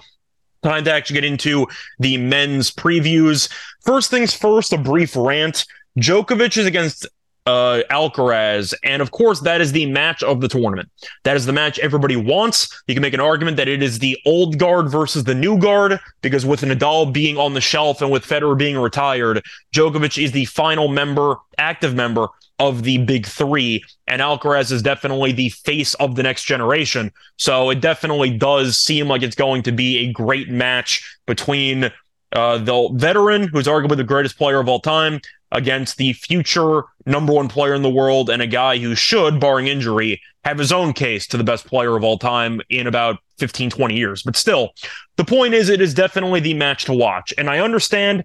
time 0.62 0.84
to 0.84 0.92
actually 0.92 1.14
get 1.14 1.24
into 1.24 1.68
the 2.00 2.18
men's 2.18 2.70
previews. 2.70 3.48
First 3.82 4.10
things 4.10 4.34
first, 4.34 4.72
a 4.72 4.78
brief 4.78 5.14
rant. 5.16 5.64
Djokovic 5.98 6.56
is 6.58 6.66
against 6.66 7.06
uh, 7.48 7.82
Alcaraz. 7.90 8.74
And 8.84 9.00
of 9.00 9.10
course, 9.10 9.40
that 9.40 9.62
is 9.62 9.72
the 9.72 9.86
match 9.86 10.22
of 10.22 10.42
the 10.42 10.48
tournament. 10.48 10.90
That 11.24 11.34
is 11.34 11.46
the 11.46 11.52
match 11.52 11.78
everybody 11.78 12.14
wants. 12.14 12.82
You 12.86 12.94
can 12.94 13.00
make 13.00 13.14
an 13.14 13.20
argument 13.20 13.56
that 13.56 13.68
it 13.68 13.82
is 13.82 13.98
the 13.98 14.18
old 14.26 14.58
guard 14.58 14.90
versus 14.90 15.24
the 15.24 15.34
new 15.34 15.58
guard, 15.58 15.98
because 16.20 16.44
with 16.44 16.60
Nadal 16.60 17.10
being 17.10 17.38
on 17.38 17.54
the 17.54 17.62
shelf 17.62 18.02
and 18.02 18.10
with 18.10 18.26
Federer 18.26 18.56
being 18.56 18.76
retired, 18.76 19.42
Djokovic 19.72 20.22
is 20.22 20.32
the 20.32 20.44
final 20.44 20.88
member, 20.88 21.36
active 21.56 21.94
member 21.94 22.28
of 22.58 22.82
the 22.82 22.98
big 22.98 23.24
three. 23.24 23.82
And 24.06 24.20
Alcaraz 24.20 24.70
is 24.70 24.82
definitely 24.82 25.32
the 25.32 25.48
face 25.48 25.94
of 25.94 26.16
the 26.16 26.22
next 26.22 26.44
generation. 26.44 27.10
So 27.38 27.70
it 27.70 27.80
definitely 27.80 28.36
does 28.36 28.76
seem 28.76 29.08
like 29.08 29.22
it's 29.22 29.36
going 29.36 29.62
to 29.62 29.72
be 29.72 29.98
a 29.98 30.12
great 30.12 30.50
match 30.50 31.18
between 31.26 31.90
uh, 32.32 32.58
the 32.58 32.90
veteran, 32.92 33.48
who's 33.48 33.66
arguably 33.66 33.96
the 33.96 34.04
greatest 34.04 34.36
player 34.36 34.60
of 34.60 34.68
all 34.68 34.80
time, 34.80 35.18
against 35.52 35.96
the 35.96 36.12
future 36.12 36.82
number 37.06 37.32
one 37.32 37.48
player 37.48 37.74
in 37.74 37.82
the 37.82 37.90
world 37.90 38.28
and 38.28 38.42
a 38.42 38.46
guy 38.46 38.78
who 38.78 38.94
should, 38.94 39.40
barring 39.40 39.66
injury, 39.66 40.20
have 40.44 40.58
his 40.58 40.72
own 40.72 40.92
case 40.92 41.26
to 41.26 41.36
the 41.36 41.44
best 41.44 41.66
player 41.66 41.96
of 41.96 42.04
all 42.04 42.18
time 42.18 42.60
in 42.68 42.86
about 42.86 43.18
15, 43.38 43.70
20 43.70 43.96
years. 43.96 44.22
But 44.22 44.36
still, 44.36 44.70
the 45.16 45.24
point 45.24 45.54
is, 45.54 45.68
it 45.68 45.80
is 45.80 45.94
definitely 45.94 46.40
the 46.40 46.54
match 46.54 46.84
to 46.84 46.92
watch. 46.92 47.32
And 47.38 47.48
I 47.48 47.60
understand 47.60 48.24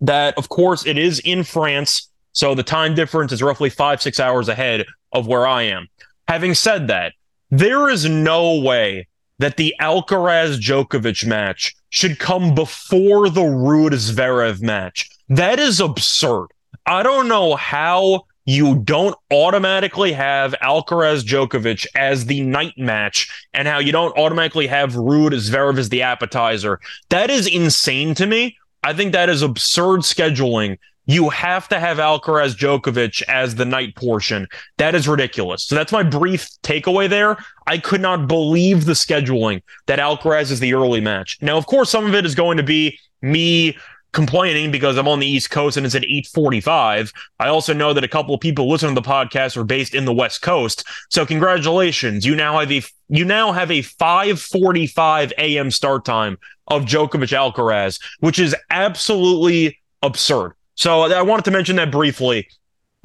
that, 0.00 0.36
of 0.38 0.48
course, 0.48 0.86
it 0.86 0.98
is 0.98 1.20
in 1.20 1.44
France. 1.44 2.08
So 2.32 2.54
the 2.54 2.62
time 2.62 2.94
difference 2.94 3.32
is 3.32 3.42
roughly 3.42 3.70
five, 3.70 4.02
six 4.02 4.20
hours 4.20 4.48
ahead 4.48 4.84
of 5.12 5.26
where 5.26 5.46
I 5.46 5.62
am. 5.62 5.88
Having 6.28 6.54
said 6.54 6.88
that, 6.88 7.12
there 7.50 7.88
is 7.88 8.08
no 8.08 8.58
way 8.60 9.06
that 9.38 9.56
the 9.56 9.74
Alcaraz 9.80 10.58
Djokovic 10.58 11.26
match 11.26 11.74
should 11.90 12.18
come 12.18 12.54
before 12.54 13.28
the 13.28 13.42
Ruud 13.42 13.90
Zverev 13.90 14.62
match. 14.62 15.10
That 15.28 15.58
is 15.58 15.80
absurd. 15.80 16.48
I 16.86 17.02
don't 17.02 17.28
know 17.28 17.54
how 17.56 18.26
you 18.46 18.76
don't 18.76 19.16
automatically 19.30 20.12
have 20.12 20.54
Alcaraz 20.62 21.24
Djokovic 21.24 21.86
as 21.94 22.26
the 22.26 22.42
night 22.42 22.74
match 22.76 23.46
and 23.54 23.66
how 23.66 23.78
you 23.78 23.92
don't 23.92 24.16
automatically 24.18 24.66
have 24.66 24.92
Ruud 24.92 25.32
Zverev 25.32 25.78
as 25.78 25.88
the 25.88 26.02
appetizer. 26.02 26.80
That 27.08 27.30
is 27.30 27.46
insane 27.46 28.14
to 28.16 28.26
me. 28.26 28.56
I 28.82 28.92
think 28.92 29.12
that 29.12 29.30
is 29.30 29.40
absurd 29.40 30.00
scheduling. 30.00 30.78
You 31.06 31.30
have 31.30 31.68
to 31.68 31.80
have 31.80 31.98
Alcaraz 31.98 32.54
Djokovic 32.54 33.22
as 33.28 33.54
the 33.54 33.64
night 33.64 33.94
portion. 33.94 34.46
That 34.76 34.94
is 34.94 35.08
ridiculous. 35.08 35.64
So 35.64 35.74
that's 35.74 35.92
my 35.92 36.02
brief 36.02 36.48
takeaway 36.62 37.08
there. 37.08 37.36
I 37.66 37.78
could 37.78 38.00
not 38.00 38.26
believe 38.26 38.84
the 38.84 38.92
scheduling 38.92 39.62
that 39.86 39.98
Alcaraz 39.98 40.50
is 40.50 40.60
the 40.60 40.74
early 40.74 41.00
match. 41.00 41.38
Now, 41.40 41.56
of 41.56 41.66
course, 41.66 41.90
some 41.90 42.06
of 42.06 42.14
it 42.14 42.26
is 42.26 42.34
going 42.34 42.56
to 42.56 42.62
be 42.62 42.98
me 43.20 43.76
complaining 44.14 44.70
because 44.70 44.96
I'm 44.96 45.08
on 45.08 45.20
the 45.20 45.26
East 45.26 45.50
Coast 45.50 45.76
and 45.76 45.84
it's 45.84 45.94
at 45.94 46.04
8:45. 46.04 47.12
I 47.38 47.48
also 47.48 47.74
know 47.74 47.92
that 47.92 48.04
a 48.04 48.08
couple 48.08 48.34
of 48.34 48.40
people 48.40 48.70
listening 48.70 48.94
to 48.94 49.00
the 49.00 49.06
podcast 49.06 49.56
are 49.56 49.64
based 49.64 49.94
in 49.94 50.06
the 50.06 50.14
West 50.14 50.40
Coast. 50.40 50.84
So 51.10 51.26
congratulations. 51.26 52.24
You 52.24 52.34
now 52.34 52.58
have 52.58 52.72
a 52.72 52.82
you 53.08 53.24
now 53.24 53.52
have 53.52 53.70
a 53.70 53.82
5:45 53.82 55.32
a.m. 55.36 55.70
start 55.70 56.04
time 56.04 56.38
of 56.68 56.84
Djokovic 56.84 57.32
Alcaraz, 57.36 58.00
which 58.20 58.38
is 58.38 58.56
absolutely 58.70 59.78
absurd. 60.02 60.52
So 60.76 61.02
I 61.02 61.22
wanted 61.22 61.44
to 61.44 61.50
mention 61.50 61.76
that 61.76 61.90
briefly. 61.90 62.48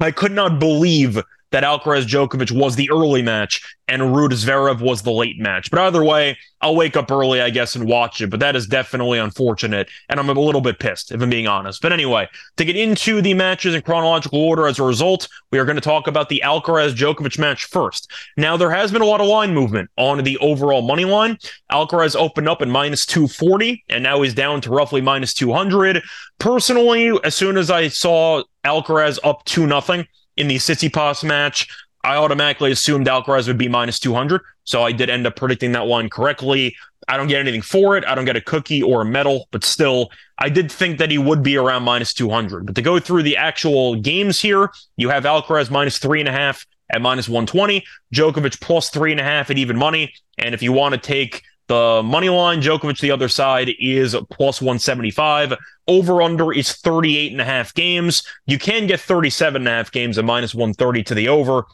I 0.00 0.10
could 0.10 0.32
not 0.32 0.58
believe 0.58 1.22
that 1.50 1.64
Alcaraz 1.64 2.06
Djokovic 2.06 2.52
was 2.52 2.76
the 2.76 2.90
early 2.90 3.22
match 3.22 3.76
and 3.90 4.02
Ruud 4.02 4.30
Zverev 4.30 4.80
was 4.80 5.02
the 5.02 5.10
late 5.10 5.40
match. 5.40 5.68
But 5.70 5.80
either 5.80 6.04
way, 6.04 6.38
I'll 6.60 6.76
wake 6.76 6.96
up 6.96 7.10
early, 7.10 7.40
I 7.40 7.50
guess, 7.50 7.74
and 7.74 7.88
watch 7.88 8.20
it. 8.20 8.30
But 8.30 8.38
that 8.38 8.54
is 8.54 8.68
definitely 8.68 9.18
unfortunate. 9.18 9.88
And 10.08 10.20
I'm 10.20 10.28
a 10.28 10.32
little 10.32 10.60
bit 10.60 10.78
pissed, 10.78 11.10
if 11.10 11.20
I'm 11.20 11.28
being 11.28 11.48
honest. 11.48 11.82
But 11.82 11.92
anyway, 11.92 12.28
to 12.56 12.64
get 12.64 12.76
into 12.76 13.20
the 13.20 13.34
matches 13.34 13.74
in 13.74 13.82
chronological 13.82 14.40
order 14.40 14.68
as 14.68 14.78
a 14.78 14.84
result, 14.84 15.28
we 15.50 15.58
are 15.58 15.64
going 15.64 15.76
to 15.76 15.80
talk 15.80 16.06
about 16.06 16.28
the 16.28 16.40
Alcaraz 16.44 16.94
Djokovic 16.94 17.36
match 17.38 17.64
first. 17.64 18.08
Now, 18.36 18.56
there 18.56 18.70
has 18.70 18.92
been 18.92 19.02
a 19.02 19.06
lot 19.06 19.20
of 19.20 19.26
line 19.26 19.52
movement 19.52 19.90
on 19.96 20.22
the 20.22 20.38
overall 20.38 20.82
money 20.82 21.04
line. 21.04 21.38
Alcaraz 21.72 22.14
opened 22.14 22.48
up 22.48 22.62
at 22.62 22.68
minus 22.68 23.04
240, 23.06 23.84
and 23.88 24.04
now 24.04 24.22
he's 24.22 24.34
down 24.34 24.60
to 24.60 24.70
roughly 24.70 25.00
minus 25.00 25.34
200. 25.34 26.00
Personally, 26.38 27.18
as 27.24 27.34
soon 27.34 27.56
as 27.56 27.72
I 27.72 27.88
saw 27.88 28.44
Alcaraz 28.64 29.18
up 29.24 29.44
2 29.46 29.66
nothing 29.66 30.06
in 30.36 30.48
the 30.48 30.56
Tsitsipas 30.56 31.24
match, 31.24 31.68
I 32.02 32.16
automatically 32.16 32.72
assumed 32.72 33.06
Alcaraz 33.06 33.46
would 33.46 33.58
be 33.58 33.68
minus 33.68 33.98
200. 33.98 34.40
So 34.64 34.82
I 34.82 34.92
did 34.92 35.10
end 35.10 35.26
up 35.26 35.36
predicting 35.36 35.72
that 35.72 35.86
one 35.86 36.08
correctly. 36.08 36.76
I 37.08 37.16
don't 37.16 37.26
get 37.26 37.40
anything 37.40 37.62
for 37.62 37.96
it. 37.96 38.04
I 38.04 38.14
don't 38.14 38.24
get 38.24 38.36
a 38.36 38.40
cookie 38.40 38.82
or 38.82 39.02
a 39.02 39.04
medal, 39.04 39.48
but 39.50 39.64
still, 39.64 40.10
I 40.38 40.48
did 40.48 40.70
think 40.70 40.98
that 40.98 41.10
he 41.10 41.18
would 41.18 41.42
be 41.42 41.56
around 41.56 41.82
minus 41.82 42.14
200. 42.14 42.66
But 42.66 42.74
to 42.76 42.82
go 42.82 42.98
through 42.98 43.24
the 43.24 43.36
actual 43.36 43.96
games 43.96 44.40
here, 44.40 44.70
you 44.96 45.08
have 45.08 45.24
Alcaraz 45.24 45.70
minus 45.70 45.98
three 45.98 46.20
and 46.20 46.28
a 46.28 46.32
half 46.32 46.66
at 46.90 47.02
minus 47.02 47.28
120, 47.28 47.84
Djokovic 48.14 48.60
plus 48.60 48.90
three 48.90 49.10
and 49.10 49.20
a 49.20 49.24
half 49.24 49.50
at 49.50 49.58
even 49.58 49.76
money. 49.76 50.12
And 50.38 50.54
if 50.54 50.62
you 50.62 50.72
want 50.72 50.94
to 50.94 51.00
take 51.00 51.42
the 51.70 52.02
money 52.02 52.28
line, 52.28 52.60
Djokovic, 52.60 52.98
the 52.98 53.12
other 53.12 53.28
side, 53.28 53.70
is 53.78 54.16
plus 54.28 54.60
175. 54.60 55.54
Over 55.86 56.20
under 56.20 56.52
is 56.52 56.72
38 56.72 57.30
and 57.30 57.40
a 57.40 57.44
half 57.44 57.72
games. 57.74 58.24
You 58.44 58.58
can 58.58 58.88
get 58.88 58.98
37 58.98 59.62
and 59.62 59.68
a 59.68 59.70
half 59.70 59.92
games 59.92 60.18
at 60.18 60.24
minus 60.24 60.52
130 60.52 61.04
to 61.04 61.14
the 61.14 61.28
over 61.28 61.64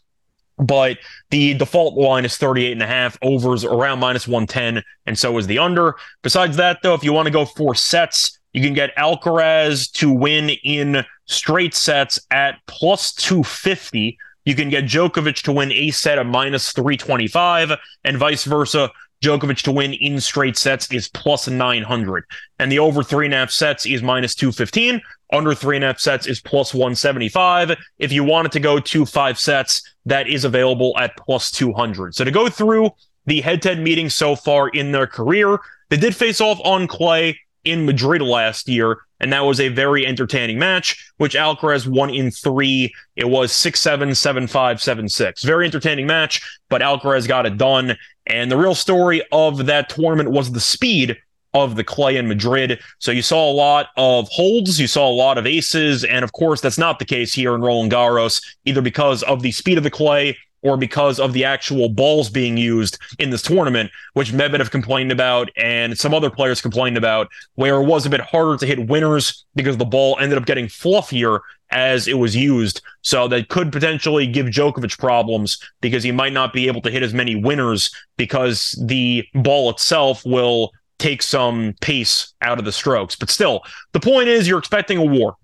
but 0.59 0.97
the 1.31 1.53
default 1.53 1.99
line 1.99 2.25
is 2.25 2.38
38 2.38 2.73
and 2.73 2.83
a 2.83 2.87
half 2.87 3.19
overs 3.21 3.62
around 3.62 3.99
minus 3.99 4.26
110 4.26 4.83
and 5.05 5.19
so 5.19 5.37
is 5.37 5.47
the 5.47 5.59
under 5.59 5.97
besides 6.23 6.57
that 6.57 6.79
though 6.83 6.95
if 6.95 7.05
you 7.05 7.12
want 7.12 7.26
to 7.26 7.31
go 7.31 7.45
for 7.45 7.75
sets 7.75 8.38
you 8.55 8.62
can 8.62 8.73
get 8.73 8.97
alcaraz 8.97 9.93
to 9.93 10.11
win 10.11 10.49
in 10.65 11.05
straight 11.26 11.75
sets 11.75 12.19
at 12.31 12.55
plus 12.67 13.12
250 13.12 14.17
you 14.47 14.55
can 14.55 14.71
get 14.71 14.85
Djokovic 14.85 15.43
to 15.43 15.53
win 15.53 15.71
a 15.73 15.91
set 15.91 16.19
at 16.19 16.25
minus 16.25 16.73
325 16.73 17.73
and 18.05 18.17
vice 18.17 18.45
versa 18.45 18.91
Djokovic 19.23 19.63
to 19.63 19.73
win 19.73 19.95
in 19.95 20.21
straight 20.21 20.57
sets 20.57 20.93
is 20.93 21.09
plus 21.09 21.49
900. 21.49 22.25
And 22.59 22.71
the 22.71 22.79
over 22.79 23.03
three 23.03 23.27
and 23.27 23.35
a 23.35 23.39
half 23.39 23.51
sets 23.51 23.87
is 23.87 24.03
minus 24.03 24.35
215. 24.35 25.01
Under 25.33 25.55
three 25.55 25.77
and 25.77 25.85
a 25.85 25.89
half 25.89 25.99
sets 25.99 26.27
is 26.27 26.41
plus 26.41 26.73
175. 26.73 27.73
If 27.99 28.13
you 28.13 28.25
wanted 28.25 28.53
to 28.53 28.61
go 28.61 28.79
to 28.79 29.07
five 29.07 29.39
sets, 29.39 29.95
that 30.05 30.29
is 30.29 30.45
available 30.45 30.97
at 30.99 31.17
plus 31.17 31.51
200. 31.51 32.15
So 32.15 32.25
to 32.25 32.31
go 32.31 32.49
through 32.49 32.91
the 33.25 33.41
head 33.41 33.63
to 33.63 33.71
head 33.71 33.81
meetings 33.81 34.15
so 34.15 34.37
far 34.37 34.69
in 34.69 34.93
their 34.93 35.07
career, 35.07 35.59
they 35.91 35.97
did 35.97 36.15
face 36.15 36.41
off 36.41 36.61
on 36.65 36.87
clay 36.87 37.39
in 37.67 37.85
Madrid 37.85 38.23
last 38.23 38.69
year, 38.69 38.99
and 39.19 39.33
that 39.33 39.45
was 39.45 39.59
a 39.61 39.69
very 39.69 40.07
entertaining 40.07 40.59
match, 40.59 41.13
which 41.17 41.35
Alcaraz 41.35 41.87
won 41.87 42.11
in 42.11 42.31
three. 42.31 42.95
It 43.17 43.29
was 43.29 43.53
6 43.53 43.81
7, 43.81 44.15
7 44.15 44.47
5, 44.47 44.81
7 44.81 45.09
6. 45.09 45.43
Very 45.43 45.67
entertaining 45.67 46.07
match, 46.07 46.41
but 46.71 46.81
Alcaraz 46.81 47.27
got 47.27 47.45
it 47.45 47.59
done. 47.59 47.97
And 48.26 48.50
the 48.50 48.56
real 48.56 48.75
story 48.75 49.23
of 49.33 49.66
that 49.66 49.88
tournament 49.88 50.30
was 50.30 50.52
the 50.52 50.61
speed 50.61 51.16
of 51.54 51.76
the 51.76 51.85
clay 51.85 52.16
in 52.16 52.28
Madrid. 52.28 52.80
So 52.99 53.11
you 53.11 53.23
saw 53.23 53.50
a 53.50 53.52
lot 53.52 53.88
of 53.97 54.28
holds, 54.28 54.78
you 54.78 54.87
saw 54.87 55.09
a 55.09 55.11
lot 55.11 55.38
of 55.38 55.47
aces, 55.47 56.04
and 56.04 56.23
of 56.23 56.33
course, 56.33 56.61
that's 56.61 56.78
not 56.78 56.99
the 56.99 57.04
case 57.04 57.33
here 57.33 57.54
in 57.54 57.62
Roland 57.62 57.92
Garros, 57.92 58.42
either 58.64 58.83
because 58.83 59.23
of 59.23 59.42
the 59.42 59.52
speed 59.52 59.78
of 59.78 59.85
the 59.85 59.90
clay 59.90 60.37
or 60.63 60.77
because 60.77 61.21
of 61.21 61.33
the 61.33 61.45
actual 61.45 61.89
balls 61.89 62.29
being 62.31 62.57
used 62.57 62.99
in 63.19 63.31
this 63.31 63.43
tournament, 63.43 63.91
which 64.15 64.33
Medvedev 64.33 64.59
have 64.59 64.71
complained 64.71 65.13
about 65.13 65.51
and 65.57 65.97
some 65.99 66.15
other 66.15 66.31
players 66.31 66.61
complained 66.61 66.97
about, 66.97 67.29
where 67.55 67.81
it 67.81 67.87
was 67.87 68.07
a 68.07 68.11
bit 68.11 68.21
harder 68.21 68.57
to 68.59 68.67
hit 68.67 68.89
winners 68.89 69.45
because 69.55 69.77
the 69.77 69.85
ball 69.85 70.17
ended 70.21 70.39
up 70.39 70.47
getting 70.47 70.67
fluffier 70.67 71.41
as 71.71 72.09
it 72.09 72.19
was 72.19 72.35
used. 72.35 72.81
So 73.03 73.29
that 73.29 73.49
could 73.49 73.73
potentially 73.73 74.27
give 74.27 74.47
Djokovic 74.47 74.99
problems 74.99 75.59
because 75.81 76.03
he 76.03 76.13
might 76.13 76.33
not 76.33 76.53
be 76.53 76.67
able 76.67 76.81
to 76.83 76.91
hit 76.91 77.03
as 77.03 77.15
many 77.15 77.37
winners 77.37 77.91
because 78.17 78.79
the 78.85 79.27
ball 79.35 79.71
itself 79.71 80.25
will 80.25 80.73
take 80.99 81.23
some 81.23 81.75
pace 81.81 82.33
out 82.41 82.59
of 82.59 82.65
the 82.65 82.73
strokes. 82.73 83.17
But 83.17 83.31
still, 83.31 83.63
the 83.93 84.01
point 84.01 84.29
is 84.29 84.49
you're 84.49 84.59
expecting 84.59 84.99
a 84.99 85.05
war. 85.05 85.37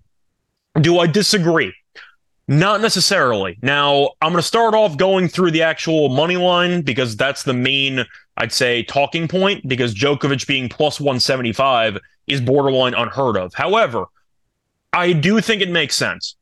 Do 0.79 0.99
I 0.99 1.07
disagree? 1.07 1.73
Not 2.47 2.81
necessarily. 2.81 3.57
Now, 3.61 4.11
I'm 4.21 4.31
going 4.31 4.41
to 4.41 4.47
start 4.47 4.73
off 4.73 4.97
going 4.97 5.29
through 5.29 5.51
the 5.51 5.61
actual 5.61 6.09
money 6.09 6.35
line 6.35 6.81
because 6.81 7.15
that's 7.15 7.43
the 7.43 7.53
main, 7.53 8.03
I'd 8.35 8.51
say, 8.51 8.83
talking 8.83 9.27
point 9.27 9.67
because 9.67 9.95
Djokovic 9.95 10.45
being 10.45 10.67
plus 10.67 10.99
175 10.99 11.97
is 12.27 12.41
borderline 12.41 12.95
unheard 12.95 13.37
of. 13.37 13.53
However, 13.53 14.05
I 14.91 15.13
do 15.13 15.39
think 15.39 15.61
it 15.61 15.71
makes 15.71 15.95
sense. 15.95 16.35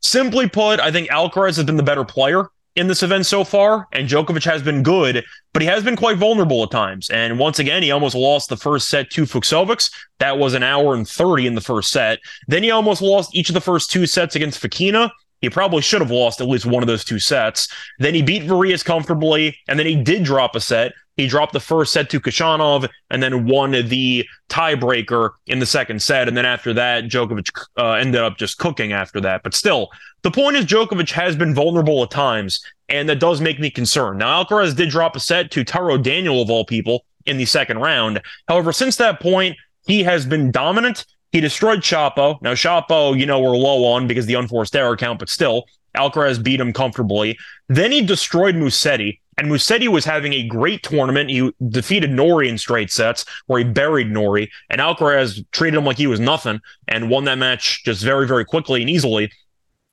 Simply 0.00 0.48
put, 0.48 0.78
I 0.78 0.92
think 0.92 1.10
Alcaraz 1.10 1.56
has 1.56 1.64
been 1.64 1.76
the 1.76 1.82
better 1.82 2.04
player 2.04 2.50
in 2.76 2.86
this 2.86 3.02
event 3.02 3.26
so 3.26 3.42
far, 3.42 3.88
and 3.92 4.08
Djokovic 4.08 4.44
has 4.44 4.62
been 4.62 4.84
good, 4.84 5.24
but 5.52 5.62
he 5.62 5.66
has 5.66 5.82
been 5.82 5.96
quite 5.96 6.16
vulnerable 6.16 6.62
at 6.62 6.70
times. 6.70 7.10
And 7.10 7.36
once 7.36 7.58
again, 7.58 7.82
he 7.82 7.90
almost 7.90 8.14
lost 8.14 8.48
the 8.48 8.56
first 8.56 8.88
set 8.88 9.10
to 9.10 9.24
Fucsovics. 9.24 9.90
That 10.20 10.38
was 10.38 10.54
an 10.54 10.62
hour 10.62 10.94
and 10.94 11.06
30 11.06 11.48
in 11.48 11.56
the 11.56 11.60
first 11.60 11.90
set. 11.90 12.20
Then 12.46 12.62
he 12.62 12.70
almost 12.70 13.02
lost 13.02 13.34
each 13.34 13.50
of 13.50 13.54
the 13.54 13.60
first 13.60 13.90
two 13.90 14.06
sets 14.06 14.36
against 14.36 14.62
Fokina. 14.62 15.10
He 15.40 15.50
probably 15.50 15.82
should 15.82 16.00
have 16.00 16.10
lost 16.10 16.40
at 16.40 16.48
least 16.48 16.66
one 16.66 16.82
of 16.82 16.86
those 16.86 17.04
two 17.04 17.18
sets. 17.18 17.68
Then 17.98 18.14
he 18.14 18.22
beat 18.22 18.42
Varillas 18.42 18.84
comfortably, 18.84 19.56
and 19.68 19.78
then 19.78 19.86
he 19.86 19.96
did 19.96 20.24
drop 20.24 20.56
a 20.56 20.60
set. 20.60 20.92
He 21.16 21.26
dropped 21.26 21.52
the 21.52 21.60
first 21.60 21.92
set 21.92 22.10
to 22.10 22.20
Khachanov 22.20 22.88
and 23.10 23.20
then 23.20 23.44
won 23.46 23.72
the 23.72 24.24
tiebreaker 24.48 25.30
in 25.48 25.58
the 25.58 25.66
second 25.66 26.00
set. 26.00 26.28
And 26.28 26.36
then 26.36 26.46
after 26.46 26.72
that, 26.74 27.04
Djokovic 27.04 27.50
uh, 27.76 27.92
ended 27.94 28.20
up 28.20 28.38
just 28.38 28.58
cooking 28.58 28.92
after 28.92 29.20
that. 29.22 29.42
But 29.42 29.54
still, 29.54 29.90
the 30.22 30.30
point 30.30 30.56
is 30.56 30.64
Djokovic 30.64 31.10
has 31.10 31.34
been 31.34 31.54
vulnerable 31.54 32.02
at 32.04 32.10
times, 32.10 32.64
and 32.88 33.08
that 33.08 33.18
does 33.18 33.40
make 33.40 33.58
me 33.58 33.68
concerned. 33.68 34.20
Now, 34.20 34.44
Alcaraz 34.44 34.76
did 34.76 34.90
drop 34.90 35.16
a 35.16 35.20
set 35.20 35.50
to 35.52 35.64
Taro 35.64 35.98
Daniel, 35.98 36.40
of 36.40 36.50
all 36.50 36.64
people, 36.64 37.04
in 37.26 37.36
the 37.36 37.46
second 37.46 37.78
round. 37.78 38.22
However, 38.46 38.72
since 38.72 38.94
that 38.96 39.18
point, 39.20 39.56
he 39.86 40.04
has 40.04 40.24
been 40.24 40.52
dominant 40.52 41.04
he 41.32 41.40
destroyed 41.40 41.80
Shapo. 41.80 42.40
Now, 42.42 42.54
Shapo, 42.54 43.18
you 43.18 43.26
know, 43.26 43.40
we're 43.40 43.56
low 43.56 43.84
on 43.84 44.06
because 44.06 44.26
the 44.26 44.34
unforced 44.34 44.74
error 44.74 44.96
count, 44.96 45.18
but 45.18 45.28
still, 45.28 45.66
Alcaraz 45.96 46.42
beat 46.42 46.60
him 46.60 46.72
comfortably. 46.72 47.38
Then 47.68 47.92
he 47.92 48.02
destroyed 48.02 48.54
Musetti, 48.54 49.18
and 49.36 49.48
Musetti 49.48 49.88
was 49.88 50.04
having 50.04 50.32
a 50.32 50.46
great 50.46 50.82
tournament. 50.82 51.30
He 51.30 51.52
defeated 51.68 52.10
Norrie 52.10 52.48
in 52.48 52.58
straight 52.58 52.90
sets, 52.90 53.24
where 53.46 53.58
he 53.58 53.64
buried 53.64 54.10
Norrie, 54.10 54.50
and 54.70 54.80
Alcaraz 54.80 55.44
treated 55.52 55.78
him 55.78 55.84
like 55.84 55.98
he 55.98 56.06
was 56.06 56.20
nothing 56.20 56.60
and 56.86 57.10
won 57.10 57.24
that 57.24 57.38
match 57.38 57.84
just 57.84 58.02
very, 58.02 58.26
very 58.26 58.44
quickly 58.44 58.80
and 58.80 58.90
easily. 58.90 59.30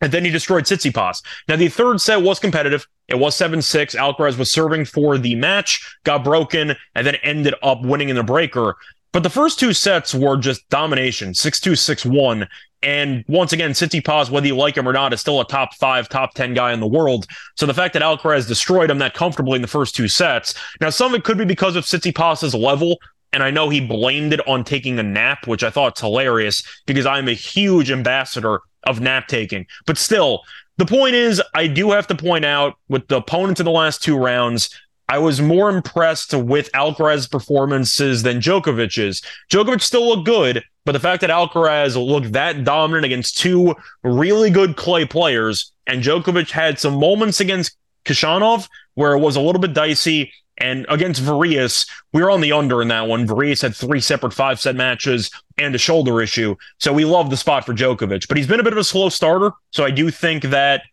And 0.01 0.11
then 0.11 0.25
he 0.25 0.31
destroyed 0.31 0.65
Tsitsipas. 0.65 1.23
Now, 1.47 1.55
the 1.55 1.69
third 1.69 2.01
set 2.01 2.21
was 2.21 2.37
competitive. 2.37 2.85
It 3.07 3.15
was 3.15 3.35
7 3.35 3.61
6. 3.61 3.95
Alcaraz 3.95 4.37
was 4.37 4.51
serving 4.51 4.85
for 4.85 5.17
the 5.17 5.35
match, 5.35 5.97
got 6.03 6.23
broken, 6.23 6.75
and 6.95 7.07
then 7.07 7.15
ended 7.23 7.55
up 7.63 7.81
winning 7.81 8.09
in 8.09 8.15
the 8.15 8.23
breaker. 8.23 8.75
But 9.15 9.23
the 9.23 9.29
first 9.29 9.61
two 9.61 9.71
sets 9.71 10.13
were 10.13 10.35
just 10.35 10.67
domination 10.67 11.33
6 11.33 11.61
2, 11.61 11.77
6 11.77 12.05
1. 12.05 12.49
And 12.83 13.23
once 13.29 13.53
again, 13.53 13.71
Tsitsipas, 13.71 14.29
whether 14.29 14.45
you 14.45 14.57
like 14.57 14.75
him 14.75 14.89
or 14.89 14.91
not, 14.91 15.13
is 15.13 15.21
still 15.21 15.39
a 15.39 15.47
top 15.47 15.73
five, 15.75 16.09
top 16.09 16.33
10 16.33 16.53
guy 16.53 16.73
in 16.73 16.81
the 16.81 16.85
world. 16.85 17.25
So 17.55 17.65
the 17.65 17.73
fact 17.73 17.93
that 17.93 18.01
Alcaraz 18.01 18.45
destroyed 18.45 18.91
him 18.91 18.97
that 18.97 19.13
comfortably 19.13 19.55
in 19.55 19.61
the 19.61 19.69
first 19.69 19.95
two 19.95 20.09
sets. 20.09 20.53
Now, 20.81 20.89
some 20.89 21.13
of 21.13 21.19
it 21.19 21.23
could 21.23 21.37
be 21.37 21.45
because 21.45 21.77
of 21.77 21.85
Tsitsipas's 21.85 22.53
level. 22.53 22.97
And 23.31 23.41
I 23.41 23.51
know 23.51 23.69
he 23.69 23.79
blamed 23.79 24.33
it 24.33 24.45
on 24.49 24.65
taking 24.65 24.99
a 24.99 25.03
nap, 25.03 25.47
which 25.47 25.63
I 25.63 25.69
thought 25.69 25.97
hilarious 25.97 26.61
because 26.85 27.05
I'm 27.05 27.29
a 27.29 27.33
huge 27.33 27.91
ambassador 27.91 28.59
of 28.83 28.99
nap 28.99 29.29
taking. 29.29 29.65
But 29.85 29.97
still, 29.97 30.41
the 30.77 30.85
point 30.85 31.15
is, 31.15 31.41
I 31.53 31.67
do 31.67 31.91
have 31.91 32.07
to 32.07 32.15
point 32.15 32.43
out 32.43 32.73
with 32.89 33.07
the 33.07 33.15
opponents 33.15 33.61
in 33.61 33.65
the 33.65 33.71
last 33.71 34.03
two 34.03 34.17
rounds, 34.17 34.69
I 35.07 35.19
was 35.19 35.41
more 35.41 35.69
impressed 35.69 36.33
with 36.33 36.71
Alcaraz's 36.71 37.27
performances 37.27 38.23
than 38.23 38.39
Djokovic's. 38.39 39.21
Djokovic 39.51 39.81
still 39.81 40.07
looked 40.07 40.25
good, 40.25 40.63
but 40.83 40.93
the 40.93 40.99
fact 40.99 41.21
that 41.21 41.29
Alcaraz 41.29 41.95
looked 41.95 42.33
that 42.33 42.63
dominant 42.63 43.05
against 43.05 43.37
two 43.37 43.75
really 44.03 44.49
good 44.49 44.75
clay 44.75 45.05
players, 45.05 45.71
and 45.85 46.03
Djokovic 46.03 46.49
had 46.49 46.79
some 46.79 46.95
moments 46.95 47.39
against 47.39 47.77
Khachanov 48.05 48.67
where 48.95 49.13
it 49.13 49.19
was 49.19 49.35
a 49.35 49.41
little 49.41 49.61
bit 49.61 49.73
dicey, 49.73 50.31
and 50.57 50.85
against 50.89 51.21
Varillas, 51.21 51.87
we 52.13 52.21
were 52.21 52.31
on 52.31 52.41
the 52.41 52.53
under 52.53 52.81
in 52.81 52.87
that 52.87 53.07
one. 53.07 53.27
Varillas 53.27 53.61
had 53.61 53.75
three 53.75 53.99
separate 53.99 54.33
five 54.33 54.59
set 54.59 54.75
matches 54.75 55.29
and 55.57 55.75
a 55.75 55.77
shoulder 55.77 56.21
issue. 56.21 56.55
So 56.79 56.93
we 56.93 57.05
love 57.05 57.29
the 57.29 57.37
spot 57.37 57.65
for 57.65 57.73
Djokovic, 57.73 58.27
but 58.27 58.37
he's 58.37 58.47
been 58.47 58.59
a 58.59 58.63
bit 58.63 58.73
of 58.73 58.79
a 58.79 58.83
slow 58.83 59.09
starter. 59.09 59.51
So 59.71 59.83
I 59.83 59.91
do 59.91 60.09
think 60.09 60.43
that 60.45 60.83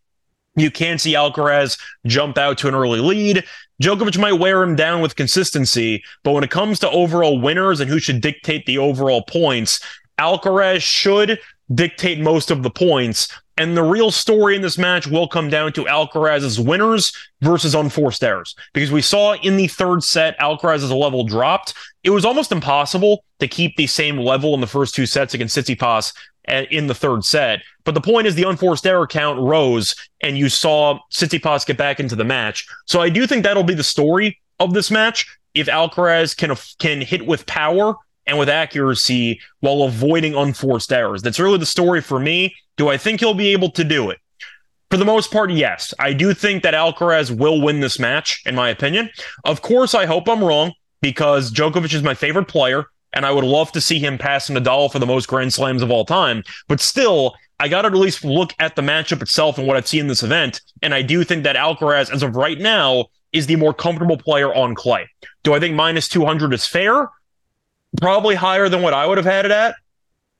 you 0.56 0.70
can 0.70 0.98
see 0.98 1.14
Alcaraz 1.14 1.78
jump 2.06 2.36
out 2.38 2.58
to 2.58 2.68
an 2.68 2.74
early 2.74 3.00
lead. 3.00 3.44
Djokovic 3.82 4.16
might 4.16 4.34
wear 4.34 4.62
him 4.62 4.76
down 4.76 5.00
with 5.00 5.16
consistency, 5.16 6.04
but 6.22 6.30
when 6.30 6.44
it 6.44 6.50
comes 6.50 6.78
to 6.78 6.90
overall 6.90 7.40
winners 7.40 7.80
and 7.80 7.90
who 7.90 7.98
should 7.98 8.20
dictate 8.20 8.64
the 8.64 8.78
overall 8.78 9.22
points, 9.22 9.80
Alcaraz 10.20 10.82
should 10.82 11.40
dictate 11.74 12.20
most 12.20 12.52
of 12.52 12.62
the 12.62 12.70
points. 12.70 13.28
And 13.58 13.76
the 13.76 13.82
real 13.82 14.12
story 14.12 14.54
in 14.54 14.62
this 14.62 14.78
match 14.78 15.08
will 15.08 15.26
come 15.26 15.50
down 15.50 15.72
to 15.72 15.84
Alcaraz's 15.84 16.60
winners 16.60 17.12
versus 17.40 17.74
unforced 17.74 18.22
errors. 18.22 18.54
Because 18.72 18.92
we 18.92 19.02
saw 19.02 19.34
in 19.34 19.56
the 19.56 19.66
third 19.66 20.04
set, 20.04 20.38
Alcaraz's 20.38 20.92
level 20.92 21.24
dropped. 21.24 21.74
It 22.04 22.10
was 22.10 22.24
almost 22.24 22.52
impossible 22.52 23.24
to 23.40 23.48
keep 23.48 23.76
the 23.76 23.88
same 23.88 24.16
level 24.16 24.54
in 24.54 24.60
the 24.60 24.66
first 24.68 24.94
two 24.94 25.06
sets 25.06 25.34
against 25.34 25.58
Tsitsipas 25.58 26.12
in 26.48 26.86
the 26.86 26.94
third 26.94 27.24
set. 27.24 27.62
But 27.84 27.94
the 27.94 28.00
point 28.00 28.26
is 28.26 28.34
the 28.34 28.48
unforced 28.48 28.86
error 28.86 29.06
count 29.06 29.40
rose 29.40 29.94
and 30.22 30.36
you 30.36 30.48
saw 30.48 30.98
Tsitsipas 31.12 31.66
get 31.66 31.76
back 31.76 32.00
into 32.00 32.16
the 32.16 32.24
match. 32.24 32.66
So 32.86 33.00
I 33.00 33.08
do 33.08 33.26
think 33.26 33.42
that'll 33.42 33.62
be 33.62 33.74
the 33.74 33.84
story 33.84 34.40
of 34.58 34.74
this 34.74 34.90
match. 34.90 35.38
If 35.54 35.66
Alcaraz 35.66 36.36
can 36.36 36.56
can 36.78 37.02
hit 37.02 37.26
with 37.26 37.46
power 37.46 37.94
and 38.26 38.38
with 38.38 38.48
accuracy 38.48 39.40
while 39.60 39.82
avoiding 39.82 40.34
unforced 40.34 40.92
errors. 40.92 41.22
That's 41.22 41.40
really 41.40 41.58
the 41.58 41.66
story 41.66 42.00
for 42.00 42.18
me. 42.18 42.54
Do 42.76 42.88
I 42.88 42.96
think 42.96 43.20
he'll 43.20 43.34
be 43.34 43.52
able 43.52 43.70
to 43.72 43.84
do 43.84 44.10
it? 44.10 44.18
For 44.90 44.96
the 44.96 45.04
most 45.04 45.32
part, 45.32 45.50
yes. 45.50 45.94
I 45.98 46.12
do 46.12 46.34
think 46.34 46.62
that 46.62 46.74
Alcaraz 46.74 47.36
will 47.36 47.60
win 47.60 47.80
this 47.80 47.98
match, 47.98 48.42
in 48.44 48.54
my 48.54 48.68
opinion. 48.68 49.10
Of 49.44 49.62
course, 49.62 49.94
I 49.94 50.06
hope 50.06 50.28
I'm 50.28 50.44
wrong 50.44 50.72
because 51.00 51.50
Djokovic 51.50 51.94
is 51.94 52.02
my 52.02 52.14
favorite 52.14 52.46
player, 52.46 52.84
and 53.12 53.26
I 53.26 53.32
would 53.32 53.44
love 53.44 53.72
to 53.72 53.80
see 53.80 53.98
him 53.98 54.18
pass 54.18 54.48
Nadal 54.48 54.90
for 54.90 54.98
the 54.98 55.06
most 55.06 55.28
Grand 55.28 55.52
Slams 55.52 55.82
of 55.82 55.90
all 55.90 56.04
time. 56.04 56.42
But 56.68 56.80
still, 56.80 57.34
I 57.60 57.68
got 57.68 57.82
to 57.82 57.88
at 57.88 57.94
least 57.94 58.24
look 58.24 58.54
at 58.58 58.74
the 58.74 58.82
matchup 58.82 59.22
itself 59.22 59.58
and 59.58 59.66
what 59.66 59.76
I've 59.76 59.86
seen 59.86 60.00
in 60.00 60.08
this 60.08 60.22
event. 60.22 60.60
And 60.82 60.94
I 60.94 61.02
do 61.02 61.24
think 61.24 61.44
that 61.44 61.56
Alcaraz, 61.56 62.12
as 62.12 62.22
of 62.22 62.36
right 62.36 62.58
now, 62.58 63.06
is 63.32 63.46
the 63.46 63.56
more 63.56 63.72
comfortable 63.72 64.16
player 64.16 64.54
on 64.54 64.74
clay. 64.74 65.08
Do 65.42 65.54
I 65.54 65.60
think 65.60 65.74
minus 65.74 66.08
200 66.08 66.52
is 66.52 66.66
fair? 66.66 67.08
Probably 68.00 68.34
higher 68.34 68.68
than 68.68 68.82
what 68.82 68.94
I 68.94 69.06
would 69.06 69.18
have 69.18 69.26
had 69.26 69.44
it 69.44 69.50
at. 69.50 69.76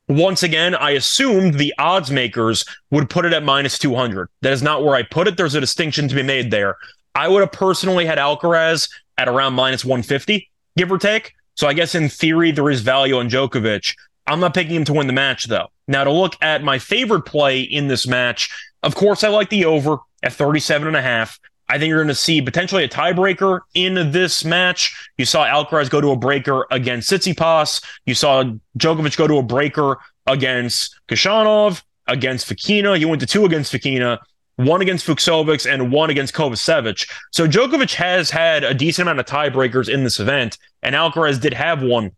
Once 0.08 0.42
again, 0.42 0.74
I 0.74 0.90
assumed 0.90 1.54
the 1.54 1.72
odds 1.78 2.10
makers 2.10 2.64
would 2.90 3.08
put 3.08 3.24
it 3.24 3.32
at 3.32 3.44
minus 3.44 3.78
200. 3.78 4.28
That 4.42 4.52
is 4.52 4.62
not 4.62 4.84
where 4.84 4.94
I 4.94 5.02
put 5.02 5.28
it. 5.28 5.36
There's 5.36 5.54
a 5.54 5.60
distinction 5.60 6.08
to 6.08 6.14
be 6.14 6.22
made 6.22 6.50
there. 6.50 6.76
I 7.14 7.28
would 7.28 7.40
have 7.40 7.52
personally 7.52 8.04
had 8.04 8.18
Alcaraz 8.18 8.90
at 9.16 9.28
around 9.28 9.54
minus 9.54 9.84
150, 9.84 10.50
give 10.76 10.90
or 10.90 10.98
take. 10.98 11.34
So 11.54 11.68
I 11.68 11.73
guess 11.73 11.94
in 11.94 12.09
theory, 12.09 12.50
there 12.52 12.71
is 12.71 12.80
value 12.80 13.18
on 13.18 13.28
Djokovic. 13.28 13.94
I'm 14.26 14.40
not 14.40 14.54
picking 14.54 14.76
him 14.76 14.85
to 14.85 14.92
win 14.92 15.06
the 15.06 15.12
match, 15.12 15.44
though. 15.44 15.68
Now, 15.88 16.04
to 16.04 16.12
look 16.12 16.37
at 16.40 16.62
my 16.62 16.78
favorite 16.78 17.23
play 17.23 17.61
in 17.61 17.88
this 17.88 18.06
match, 18.06 18.50
of 18.82 18.94
course, 18.94 19.25
I 19.25 19.28
like 19.28 19.50
the 19.50 19.64
over 19.64 19.99
at 20.23 20.32
37 20.32 20.87
and 20.88 20.97
a 20.97 21.02
half. 21.02 21.38
I 21.68 21.78
think 21.78 21.88
you're 21.88 21.99
going 21.99 22.09
to 22.09 22.14
see 22.14 22.42
potentially 22.42 22.85
a 22.85 22.88
tiebreaker 22.88 23.61
in 23.75 24.12
this 24.12 24.44
match. 24.44 25.11
You 25.16 25.25
saw 25.25 25.47
Alcaraz 25.47 25.88
go 25.88 26.00
to 26.00 26.11
a 26.11 26.16
breaker 26.16 26.66
against 26.71 27.11
Tsitsipas. 27.11 27.82
You 28.04 28.14
saw 28.14 28.44
Djokovic 28.78 29.16
go 29.16 29.26
to 29.26 29.38
a 29.38 29.42
breaker 29.42 29.99
against 30.26 31.00
Khachanov, 31.09 31.82
against 32.06 32.49
Fokina. 32.49 32.99
He 32.99 33.04
went 33.04 33.21
to 33.21 33.26
two 33.26 33.44
against 33.44 33.73
Fokina, 33.73 34.18
one 34.56 34.82
against 34.82 35.06
Fucsovics, 35.06 35.71
and 35.71 35.90
one 35.90 36.11
against 36.11 36.35
Kovacevic. 36.35 37.09
So 37.30 37.49
Djokovic 37.49 37.94
has 37.94 38.30
had 38.30 38.64
a 38.64 38.75
decent 38.75 39.09
amount 39.09 39.21
of 39.21 39.26
tiebreakers 39.26 39.88
in 39.88 40.04
this 40.04 40.21
event, 40.21 40.59
and 40.82 40.94
Alcaraz 40.94 41.40
did 41.40 41.54
have 41.54 41.82
one 41.82 42.12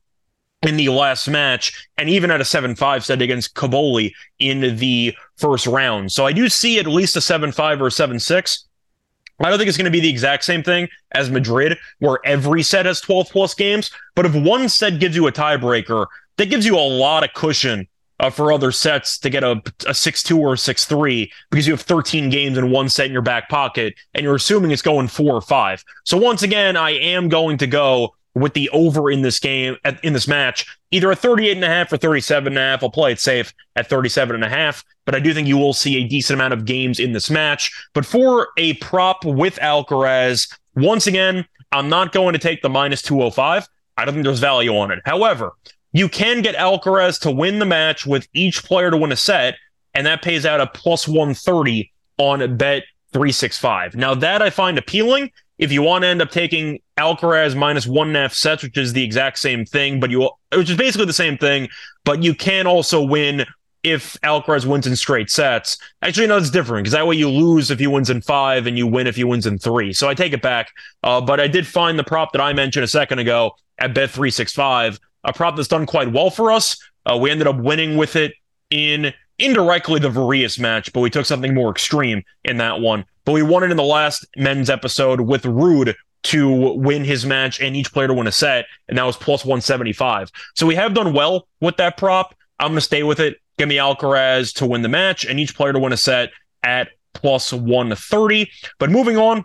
in 0.67 0.77
the 0.77 0.89
last 0.89 1.29
match, 1.29 1.89
and 1.99 2.09
even 2.09 2.31
at 2.31 2.41
a 2.41 2.45
7 2.45 2.75
5 2.75 3.05
set 3.05 3.23
against 3.23 3.55
Cobolli 3.55 4.13
in 4.39 4.77
the 4.77 5.15
first 5.37 5.67
round. 5.67 6.11
So 6.13 6.27
I 6.27 6.33
do 6.33 6.49
see 6.49 6.79
at 6.79 6.87
least 6.87 7.17
a 7.17 7.21
7 7.21 7.53
5 7.53 7.83
or 7.83 7.89
a 7.89 7.91
7 7.91 8.19
6. 8.19 8.65
I 9.41 9.51
don't 9.51 9.59
think 9.59 9.69
it's 9.69 9.77
going 9.77 9.87
to 9.87 9.91
be 9.91 10.01
the 10.01 10.09
exact 10.09 10.45
same 10.45 10.63
thing 10.63 10.89
as 11.13 11.29
Madrid, 11.29 11.77
where 11.99 12.19
every 12.25 12.63
set 12.63 12.87
has 12.87 13.01
12 13.01 13.31
plus 13.31 13.55
games. 13.55 13.91
But 14.15 14.27
if 14.27 14.35
one 14.35 14.69
set 14.69 15.01
gives 15.01 15.17
you 15.17 15.27
a 15.27 15.33
tiebreaker, 15.33 16.07
that 16.37 16.51
gives 16.51 16.65
you 16.65 16.77
a 16.77 16.81
lot 16.81 17.25
of 17.25 17.33
cushion 17.35 17.89
uh, 18.21 18.31
for 18.31 18.53
other 18.53 18.71
sets 18.71 19.19
to 19.19 19.31
get 19.31 19.43
a, 19.43 19.61
a 19.87 19.95
6 19.95 20.23
2 20.23 20.39
or 20.39 20.55
a 20.55 20.59
6 20.59 20.85
3 20.85 21.33
because 21.51 21.67
you 21.67 21.73
have 21.73 21.81
13 21.81 22.31
games 22.31 22.57
in 22.57 22.71
one 22.71 22.89
set 22.89 23.07
in 23.07 23.13
your 23.13 23.23
back 23.23 23.49
pocket 23.49 23.95
and 24.15 24.23
you're 24.23 24.37
assuming 24.37 24.71
it's 24.71 24.83
going 24.83 25.09
four 25.09 25.35
or 25.35 25.41
five. 25.41 25.85
So 26.05 26.17
once 26.17 26.43
again, 26.43 26.77
I 26.77 26.93
am 26.93 27.29
going 27.29 27.59
to 27.59 27.67
go 27.67 28.15
with 28.35 28.55
the 28.55 28.69
over 28.71 29.11
in 29.11 29.23
this 29.23 29.39
game 29.39 29.77
in 30.03 30.13
this 30.13 30.29
match 30.29 30.67
either 30.91 31.11
at 31.11 31.19
38 31.19 31.53
and 31.53 31.65
a 31.65 31.69
half 31.69 31.93
or 31.93 31.97
37 31.97 32.49
and 32.49 32.59
a 32.59 32.61
half. 32.61 32.83
I'll 32.83 32.91
play 32.91 33.13
it 33.13 33.21
safe 33.21 33.53
at 33.77 33.89
37 33.89 34.35
and 34.35 34.45
a 34.45 34.49
half 34.49 34.85
but 35.05 35.15
i 35.15 35.21
do 35.21 35.35
think 35.35 35.49
you 35.49 35.59
will 35.59 35.73
see 35.73 35.97
a 35.97 36.09
decent 36.09 36.35
amount 36.35 36.55
of 36.55 36.65
games 36.65 36.99
in 36.99 37.13
this 37.13 37.31
match. 37.31 37.71
But 37.93 38.07
for 38.07 38.49
a 38.57 38.75
prop 38.75 39.25
with 39.25 39.57
alcaraz 39.57 40.53
once 40.75 41.07
again 41.07 41.47
i'm 41.73 41.89
not 41.89 42.13
going 42.13 42.33
to 42.33 42.39
take 42.39 42.63
the 42.63 42.69
minus 42.69 43.03
205 43.03 43.69
i 43.97 44.05
don't 44.05 44.15
think 44.15 44.25
there's 44.25 44.41
value 44.41 44.77
on 44.77 44.91
it. 44.91 45.01
However 45.05 45.53
you 45.93 46.09
can 46.09 46.43
get 46.43 46.57
alcaraz 46.57 47.21
to 47.21 47.31
win 47.31 47.61
the 47.61 47.65
match 47.65 48.05
with 48.05 48.27
each 48.35 48.65
player 48.65 48.91
to 48.91 48.97
win 48.97 49.13
a 49.13 49.17
set 49.17 49.55
and 49.95 50.07
that 50.07 50.23
pays 50.23 50.45
out 50.45 50.61
a 50.61 50.67
plus 50.67 51.07
130 51.07 51.93
on 52.19 52.57
bet 52.57 52.85
365 53.13 53.95
now 53.95 54.15
that 54.15 54.43
i 54.43 54.51
find 54.51 54.77
appealing 54.77 55.31
if 55.59 55.71
you 55.73 55.83
want 55.83 56.03
to 56.03 56.09
end 56.09 56.23
up 56.23 56.31
taking 56.31 56.81
Alcaraz 56.99 57.55
minus 57.57 57.87
one 57.87 58.09
and 58.09 58.17
a 58.17 58.21
half 58.21 58.35
sets, 58.35 58.63
which 58.63 58.77
is 58.77 58.93
the 58.93 59.03
exact 59.03 59.39
same 59.39 59.65
thing, 59.65 60.01
but 60.01 60.11
you 60.11 60.31
which 60.55 60.71
is 60.71 60.77
basically 60.77 61.07
the 61.07 61.13
same 61.13 61.39
thing, 61.39 61.69
but 62.05 62.23
you 62.23 62.35
can 62.35 62.67
also 62.67 63.03
win 63.03 63.45
if 63.83 64.19
Alcaraz 64.23 64.65
wins 64.65 64.87
in 64.87 64.97
straight 64.97 65.31
sets. 65.31 65.77
Actually, 66.03 66.27
no, 66.27 66.39
it's 66.39 66.51
different 66.51 66.85
because 66.85 66.93
that 66.93 67.07
way 67.07 67.17
you 67.17 67.29
lose 67.29 67.71
if 67.71 67.79
he 67.79 67.87
wins 67.87 68.11
in 68.11 68.23
five 68.23 68.67
and 68.67 68.79
you 68.79 68.87
win 68.87 69.07
if 69.07 69.17
he 69.17 69.25
wins 69.25 69.47
in 69.47 69.59
three. 69.59 69.93
So 69.93 70.09
I 70.09 70.15
take 70.15 70.33
it 70.33 70.41
back. 70.41 70.73
Uh, 71.03 71.21
but 71.21 71.39
I 71.39 71.49
did 71.49 71.67
find 71.67 71.99
the 71.99 72.05
prop 72.05 72.33
that 72.33 72.41
I 72.41 72.53
mentioned 72.55 72.83
a 72.83 72.89
second 72.89 73.19
ago 73.19 73.53
at 73.79 73.95
Bet 73.95 74.11
three 74.11 74.31
six 74.31 74.53
five, 74.53 74.99
a 75.23 75.33
prop 75.33 75.55
that's 75.57 75.69
done 75.69 75.87
quite 75.87 76.11
well 76.11 76.31
for 76.31 76.51
us. 76.51 76.83
Uh, 77.05 77.19
we 77.19 77.31
ended 77.31 77.47
up 77.47 77.57
winning 77.57 77.97
with 77.97 78.17
it 78.17 78.33
in 78.71 79.13
indirectly 79.39 80.01
the 80.01 80.11
Varillas 80.11 80.59
match, 80.59 80.93
but 80.93 81.01
we 81.01 81.11
took 81.11 81.27
something 81.27 81.55
more 81.55 81.71
extreme 81.71 82.23
in 82.45 82.59
that 82.59 82.81
one. 82.81 83.05
But 83.25 83.33
we 83.33 83.43
won 83.43 83.63
it 83.63 83.71
in 83.71 83.77
the 83.77 83.83
last 83.83 84.27
men's 84.37 84.71
episode 84.71 85.21
with 85.21 85.43
Ruud 85.43 85.95
to 86.25 86.75
win 86.75 87.05
his 87.05 87.27
match 87.27 87.61
and 87.61 87.77
each 87.77 87.93
player 87.93 88.09
to 88.09 88.15
win 88.15 88.27
a 88.27 88.33
set, 88.33 88.67
and 88.89 88.99
that 88.99 89.05
was 89.05 89.17
plus 89.17 89.45
175. 89.45 90.31
So 90.55 90.67
we 90.67 90.75
have 90.75 90.95
done 90.95 91.13
well 91.13 91.47
with 91.61 91.77
that 91.77 91.97
prop. 91.97 92.35
I'm 92.59 92.69
going 92.69 92.77
to 92.77 92.81
stay 92.81 93.03
with 93.03 93.21
it. 93.21 93.39
Give 93.59 93.69
me 93.69 93.77
Alcaraz 93.77 94.53
to 94.55 94.67
win 94.67 94.83
the 94.83 94.89
match 94.89 95.25
and 95.25 95.39
each 95.39 95.55
player 95.55 95.73
to 95.73 95.79
win 95.79 95.93
a 95.93 95.97
set 95.97 96.31
at 96.63 96.89
plus 97.13 97.53
130. 97.53 98.51
But 98.79 98.91
moving 98.91 99.17
on 99.17 99.45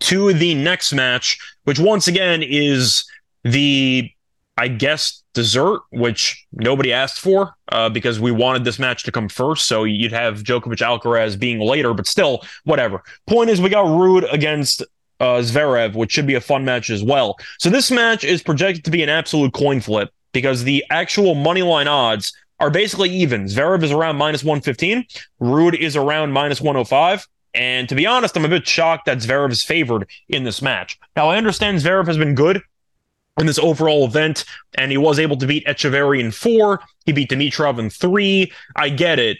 to 0.00 0.32
the 0.32 0.54
next 0.54 0.92
match, 0.92 1.38
which 1.64 1.78
once 1.78 2.06
again 2.06 2.42
is 2.42 3.04
the, 3.42 4.10
I 4.56 4.68
guess, 4.68 5.22
dessert, 5.34 5.80
which 5.90 6.46
nobody 6.52 6.92
asked 6.92 7.20
for 7.20 7.54
uh, 7.70 7.90
because 7.90 8.18
we 8.18 8.32
wanted 8.32 8.64
this 8.64 8.78
match 8.78 9.02
to 9.04 9.12
come 9.12 9.28
first. 9.28 9.66
So 9.66 9.84
you'd 9.84 10.12
have 10.12 10.42
Djokovic 10.42 10.78
Alcaraz 10.78 11.38
being 11.38 11.60
later, 11.60 11.92
but 11.92 12.06
still, 12.06 12.42
whatever. 12.64 13.02
Point 13.26 13.50
is, 13.50 13.60
we 13.60 13.68
got 13.68 13.84
Ruud 13.84 14.32
against 14.32 14.82
uh, 15.20 15.40
Zverev, 15.40 15.94
which 15.94 16.12
should 16.12 16.26
be 16.26 16.34
a 16.34 16.40
fun 16.40 16.64
match 16.64 16.88
as 16.88 17.02
well. 17.02 17.36
So 17.58 17.68
this 17.68 17.90
match 17.90 18.24
is 18.24 18.42
projected 18.42 18.84
to 18.84 18.90
be 18.90 19.02
an 19.02 19.08
absolute 19.08 19.52
coin 19.52 19.80
flip 19.80 20.10
because 20.32 20.64
the 20.64 20.84
actual 20.90 21.34
money 21.34 21.62
line 21.62 21.88
odds 21.88 22.32
are 22.58 22.70
basically 22.70 23.10
even. 23.10 23.44
Zverev 23.44 23.82
is 23.82 23.92
around 23.92 24.16
minus 24.16 24.42
115, 24.42 25.04
Ruud 25.40 25.74
is 25.78 25.96
around 25.96 26.32
minus 26.32 26.60
105. 26.60 27.26
And 27.52 27.88
to 27.88 27.94
be 27.94 28.06
honest, 28.06 28.36
I'm 28.36 28.44
a 28.44 28.48
bit 28.48 28.66
shocked 28.66 29.06
that 29.06 29.18
Zverev 29.18 29.50
is 29.50 29.62
favored 29.62 30.08
in 30.28 30.44
this 30.44 30.60
match. 30.60 30.98
Now, 31.16 31.30
I 31.30 31.38
understand 31.38 31.78
Zverev 31.78 32.06
has 32.06 32.18
been 32.18 32.34
good 32.34 32.60
in 33.38 33.46
this 33.46 33.58
overall 33.58 34.04
event, 34.06 34.44
and 34.76 34.90
he 34.90 34.96
was 34.96 35.18
able 35.18 35.36
to 35.36 35.46
beat 35.46 35.66
Etcheverry 35.66 36.20
in 36.20 36.30
four. 36.30 36.80
He 37.04 37.12
beat 37.12 37.30
Dimitrov 37.30 37.78
in 37.78 37.90
three. 37.90 38.52
I 38.74 38.88
get 38.88 39.18
it. 39.18 39.38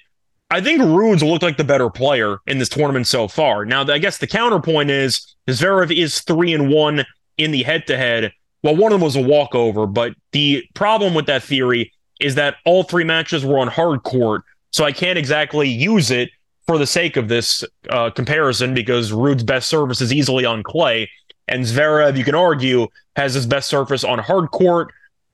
I 0.50 0.60
think 0.60 0.80
Ruud's 0.80 1.22
looked 1.22 1.42
like 1.42 1.56
the 1.56 1.64
better 1.64 1.90
player 1.90 2.38
in 2.46 2.58
this 2.58 2.68
tournament 2.68 3.06
so 3.06 3.26
far. 3.26 3.64
Now, 3.64 3.82
I 3.82 3.98
guess 3.98 4.18
the 4.18 4.26
counterpoint 4.26 4.90
is 4.90 5.34
Zverev 5.48 5.96
is 5.96 6.20
three 6.20 6.52
and 6.52 6.70
one 6.70 7.04
in 7.36 7.50
the 7.50 7.62
head 7.62 7.86
to 7.88 7.96
head. 7.96 8.32
Well, 8.62 8.76
one 8.76 8.92
of 8.92 9.00
them 9.00 9.04
was 9.04 9.16
a 9.16 9.22
walkover, 9.22 9.86
but 9.86 10.14
the 10.32 10.64
problem 10.74 11.14
with 11.14 11.26
that 11.26 11.42
theory 11.42 11.92
is 12.20 12.36
that 12.36 12.56
all 12.64 12.82
three 12.82 13.04
matches 13.04 13.44
were 13.44 13.58
on 13.58 13.68
hard 13.68 14.02
court. 14.02 14.42
So 14.70 14.84
I 14.84 14.92
can't 14.92 15.18
exactly 15.18 15.68
use 15.68 16.10
it 16.10 16.30
for 16.66 16.78
the 16.78 16.86
sake 16.86 17.16
of 17.16 17.28
this 17.28 17.64
uh, 17.90 18.10
comparison 18.10 18.74
because 18.74 19.12
Ruud's 19.12 19.44
best 19.44 19.68
service 19.68 20.00
is 20.00 20.12
easily 20.12 20.44
on 20.44 20.62
clay. 20.62 21.10
And 21.48 21.64
Zverev, 21.64 22.16
you 22.16 22.24
can 22.24 22.34
argue, 22.34 22.88
has 23.14 23.34
his 23.34 23.46
best 23.46 23.68
surface 23.68 24.04
on 24.04 24.18
hard 24.18 24.50
court. 24.50 24.92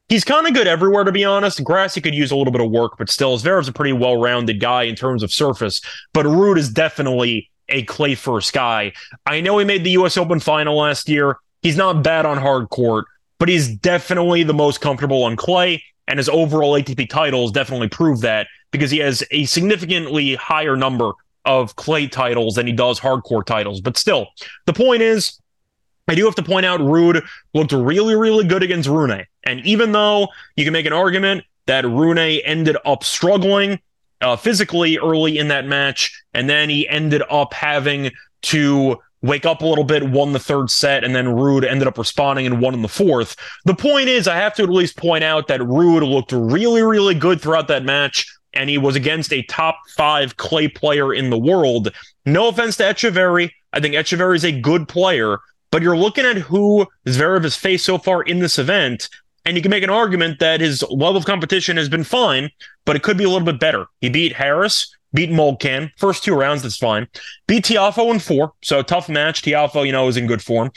He's 0.08 0.24
kind 0.24 0.46
of 0.46 0.52
good 0.52 0.66
everywhere, 0.66 1.04
to 1.04 1.12
be 1.12 1.24
honest. 1.24 1.64
Grass, 1.64 1.94
he 1.94 2.00
could 2.00 2.14
use 2.14 2.30
a 2.30 2.36
little 2.36 2.52
bit 2.52 2.60
of 2.60 2.70
work, 2.70 2.98
but 2.98 3.08
still, 3.08 3.38
Zverev's 3.38 3.68
a 3.68 3.72
pretty 3.72 3.94
well 3.94 4.20
rounded 4.20 4.60
guy 4.60 4.82
in 4.82 4.94
terms 4.94 5.22
of 5.22 5.32
surface. 5.32 5.80
But 6.12 6.26
Ruud 6.26 6.58
is 6.58 6.68
definitely 6.68 7.50
a 7.68 7.82
clay 7.84 8.14
first 8.14 8.52
guy. 8.52 8.92
I 9.26 9.40
know 9.40 9.56
he 9.58 9.64
made 9.64 9.84
the 9.84 9.92
U.S. 9.92 10.16
Open 10.16 10.38
final 10.40 10.76
last 10.76 11.08
year. 11.08 11.38
He's 11.62 11.76
not 11.76 12.02
bad 12.02 12.26
on 12.26 12.36
hard 12.36 12.68
court, 12.68 13.06
but 13.38 13.48
he's 13.48 13.74
definitely 13.76 14.42
the 14.42 14.54
most 14.54 14.80
comfortable 14.80 15.24
on 15.24 15.36
clay. 15.36 15.82
And 16.08 16.18
his 16.18 16.28
overall 16.28 16.72
ATP 16.72 17.08
titles 17.08 17.52
definitely 17.52 17.88
prove 17.88 18.20
that 18.20 18.48
because 18.70 18.90
he 18.90 18.98
has 18.98 19.22
a 19.30 19.44
significantly 19.44 20.34
higher 20.34 20.76
number 20.76 21.12
of 21.44 21.76
clay 21.76 22.06
titles 22.06 22.56
than 22.56 22.66
he 22.66 22.72
does 22.72 23.00
hardcore 23.00 23.44
titles. 23.44 23.80
But 23.80 23.96
still, 23.96 24.28
the 24.66 24.72
point 24.72 25.02
is, 25.02 25.40
I 26.08 26.14
do 26.14 26.24
have 26.24 26.34
to 26.34 26.42
point 26.42 26.66
out 26.66 26.80
Ruud 26.80 27.24
looked 27.54 27.72
really, 27.72 28.14
really 28.16 28.44
good 28.44 28.62
against 28.62 28.88
Rune. 28.88 29.24
And 29.44 29.60
even 29.64 29.92
though 29.92 30.28
you 30.56 30.64
can 30.64 30.72
make 30.72 30.86
an 30.86 30.92
argument 30.92 31.44
that 31.66 31.84
Rune 31.84 32.18
ended 32.18 32.76
up 32.84 33.04
struggling, 33.04 33.80
uh, 34.20 34.36
physically 34.36 34.98
early 34.98 35.38
in 35.38 35.48
that 35.48 35.66
match, 35.66 36.24
and 36.34 36.48
then 36.48 36.68
he 36.68 36.88
ended 36.88 37.22
up 37.30 37.52
having 37.54 38.10
to 38.42 38.98
wake 39.22 39.46
up 39.46 39.62
a 39.62 39.66
little 39.66 39.84
bit, 39.84 40.10
won 40.10 40.32
the 40.32 40.38
third 40.38 40.70
set, 40.70 41.04
and 41.04 41.14
then 41.14 41.26
Ruud 41.26 41.64
ended 41.64 41.86
up 41.86 41.96
responding 41.96 42.46
and 42.46 42.60
won 42.60 42.74
in 42.74 42.82
the 42.82 42.88
fourth. 42.88 43.36
The 43.64 43.74
point 43.74 44.08
is, 44.08 44.26
I 44.26 44.36
have 44.36 44.54
to 44.54 44.64
at 44.64 44.68
least 44.68 44.96
point 44.96 45.22
out 45.22 45.46
that 45.46 45.60
Ruud 45.60 46.08
looked 46.08 46.32
really, 46.32 46.82
really 46.82 47.14
good 47.14 47.40
throughout 47.40 47.68
that 47.68 47.84
match, 47.84 48.26
and 48.52 48.68
he 48.68 48.78
was 48.78 48.96
against 48.96 49.32
a 49.32 49.42
top 49.44 49.78
five 49.96 50.36
clay 50.36 50.66
player 50.66 51.14
in 51.14 51.30
the 51.30 51.38
world. 51.38 51.92
No 52.26 52.48
offense 52.48 52.76
to 52.78 52.84
Etcheverry. 52.84 53.50
I 53.72 53.80
think 53.80 53.94
Etcheverry 53.94 54.36
is 54.36 54.44
a 54.44 54.52
good 54.52 54.88
player, 54.88 55.38
but 55.72 55.82
you're 55.82 55.96
looking 55.96 56.24
at 56.24 56.36
who 56.36 56.86
Zverev 57.06 57.42
has 57.42 57.56
faced 57.56 57.84
so 57.84 57.98
far 57.98 58.22
in 58.22 58.38
this 58.38 58.58
event, 58.60 59.08
and 59.44 59.56
you 59.56 59.62
can 59.62 59.70
make 59.70 59.82
an 59.82 59.90
argument 59.90 60.38
that 60.38 60.60
his 60.60 60.82
level 60.82 61.16
of 61.16 61.24
competition 61.24 61.76
has 61.76 61.88
been 61.88 62.04
fine, 62.04 62.50
but 62.84 62.94
it 62.94 63.02
could 63.02 63.18
be 63.18 63.24
a 63.24 63.28
little 63.28 63.44
bit 63.44 63.58
better. 63.58 63.86
He 64.00 64.08
beat 64.08 64.34
Harris, 64.34 64.94
beat 65.12 65.30
Molcan. 65.30 65.90
First 65.96 66.22
two 66.22 66.34
rounds, 66.34 66.62
that's 66.62 66.76
fine. 66.76 67.08
Beat 67.48 67.64
Tiafoe 67.64 68.12
in 68.12 68.20
four, 68.20 68.52
so 68.62 68.82
tough 68.82 69.08
match. 69.08 69.42
Tiafoe, 69.42 69.84
you 69.84 69.92
know, 69.92 70.06
is 70.06 70.16
in 70.16 70.28
good 70.28 70.42
form. 70.42 70.70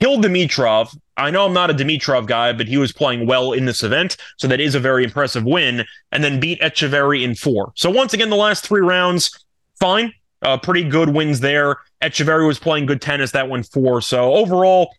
Killed 0.00 0.24
Dimitrov. 0.24 0.96
I 1.18 1.30
know 1.30 1.44
I'm 1.44 1.52
not 1.52 1.68
a 1.68 1.74
Dimitrov 1.74 2.26
guy, 2.26 2.54
but 2.54 2.68
he 2.68 2.78
was 2.78 2.92
playing 2.92 3.26
well 3.26 3.52
in 3.52 3.66
this 3.66 3.82
event, 3.82 4.16
so 4.38 4.48
that 4.48 4.60
is 4.60 4.74
a 4.74 4.80
very 4.80 5.04
impressive 5.04 5.44
win. 5.44 5.84
And 6.12 6.24
then 6.24 6.40
beat 6.40 6.60
Etcheverry 6.60 7.22
in 7.22 7.34
four. 7.34 7.72
So 7.74 7.90
once 7.90 8.14
again, 8.14 8.30
the 8.30 8.36
last 8.36 8.66
three 8.66 8.80
rounds, 8.80 9.44
fine. 9.78 10.14
Uh, 10.40 10.56
pretty 10.56 10.84
good 10.84 11.10
wins 11.10 11.40
there. 11.40 11.76
Etcheverry 12.02 12.46
was 12.46 12.58
playing 12.58 12.86
good 12.86 13.02
tennis. 13.02 13.32
That 13.32 13.48
went 13.48 13.66
four. 13.66 14.00
So 14.00 14.34
overall, 14.34 14.94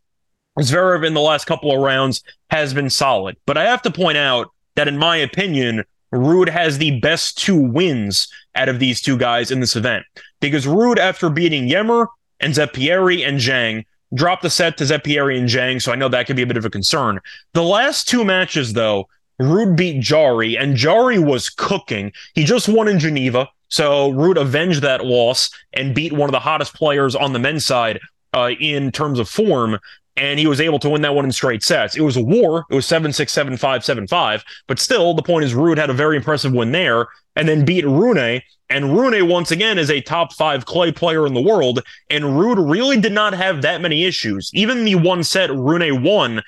Zverev 0.60 1.06
in 1.06 1.14
the 1.14 1.22
last 1.22 1.46
couple 1.46 1.72
of 1.72 1.82
rounds 1.82 2.24
has 2.50 2.74
been 2.74 2.90
solid. 2.90 3.38
But 3.46 3.58
I 3.58 3.64
have 3.66 3.82
to 3.84 3.92
point 3.92 4.18
out 4.18 4.52
that, 4.76 4.88
in 4.88 4.98
my 4.98 5.18
opinion, 5.18 5.84
Ruud 6.14 6.50
has 6.50 6.78
the 6.78 7.00
best 7.00 7.38
two 7.38 7.56
wins 7.56 8.28
out 8.56 8.70
of 8.70 8.80
these 8.80 9.02
two 9.02 9.18
guys 9.18 9.50
in 9.50 9.62
this 9.62 9.76
event. 9.76 10.06
Because 10.40 10.66
Ruud, 10.66 10.98
after 10.98 11.30
beating 11.30 11.70
Ymer 11.70 12.08
and 12.40 12.54
Zeppieri 12.54 13.26
and 13.26 13.40
Zhang, 13.40 13.86
dropped 14.14 14.44
the 14.44 14.50
set 14.50 14.78
to 14.78 14.84
Zeppieri 14.84 15.38
and 15.38 15.48
Zhang, 15.48 15.82
so 15.82 15.92
I 15.92 15.96
know 15.96 16.10
that 16.10 16.28
could 16.28 16.36
be 16.36 16.42
a 16.42 16.48
bit 16.48 16.58
of 16.58 16.66
a 16.66 16.70
concern. 16.70 17.20
The 17.54 17.64
last 17.64 18.10
two 18.10 18.26
matches, 18.26 18.74
though, 18.74 19.08
Ruud 19.42 19.78
beat 19.78 20.02
Jarry, 20.02 20.58
and 20.58 20.76
Jarry 20.76 21.18
was 21.18 21.50
cooking. 21.50 22.12
He 22.36 22.44
just 22.44 22.68
won 22.68 22.90
in 22.90 23.00
Geneva, 23.00 23.48
so 23.72 24.12
Ruud 24.12 24.40
avenged 24.40 24.82
that 24.82 25.06
loss 25.06 25.50
and 25.74 25.96
beat 25.96 26.14
one 26.14 26.30
of 26.30 26.34
the 26.34 26.40
hottest 26.40 26.76
players 26.76 27.16
on 27.16 27.34
the 27.34 27.40
men's 27.40 27.66
side 27.66 28.00
uh, 28.34 28.52
in 28.60 28.92
terms 28.92 29.18
of 29.18 29.28
form. 29.28 29.80
And 30.18 30.38
he 30.38 30.46
was 30.46 30.60
able 30.60 30.78
to 30.80 30.90
win 30.90 31.02
that 31.04 31.16
one 31.16 31.24
in 31.24 31.32
straight 31.32 31.64
sets. 31.64 31.96
It 31.96 32.02
was 32.02 32.18
a 32.18 32.22
war. 32.22 32.66
It 32.70 32.76
was 32.76 32.86
7 32.86 33.14
6, 33.14 33.32
7 33.32 33.56
5, 33.56 33.86
7 33.86 34.08
5. 34.08 34.44
But 34.68 34.78
still, 34.78 35.14
the 35.14 35.24
point 35.24 35.46
is, 35.46 35.54
Ruud 35.54 35.78
had 35.78 35.90
a 35.90 35.94
very 35.94 36.18
impressive 36.18 36.52
win 36.52 36.74
there 36.74 37.08
and 37.38 37.48
then 37.48 37.64
beat 37.64 37.86
Rune. 37.86 38.42
And 38.70 38.98
Rune, 38.98 39.28
once 39.30 39.52
again, 39.52 39.80
is 39.80 39.90
a 39.90 40.02
top 40.02 40.34
five 40.34 40.66
clay 40.66 40.92
player 40.92 41.26
in 41.26 41.34
the 41.34 41.42
world. 41.42 41.82
And 42.10 42.26
Ruud 42.26 42.70
really 42.70 43.00
did 43.00 43.14
not 43.14 43.34
have 43.34 43.62
that 43.62 43.82
many 43.82 44.04
issues. 44.04 44.52
Even 44.54 44.84
the 44.84 44.96
one 44.96 45.24
set 45.24 45.50
Rune 45.50 46.04
won, 46.04 46.42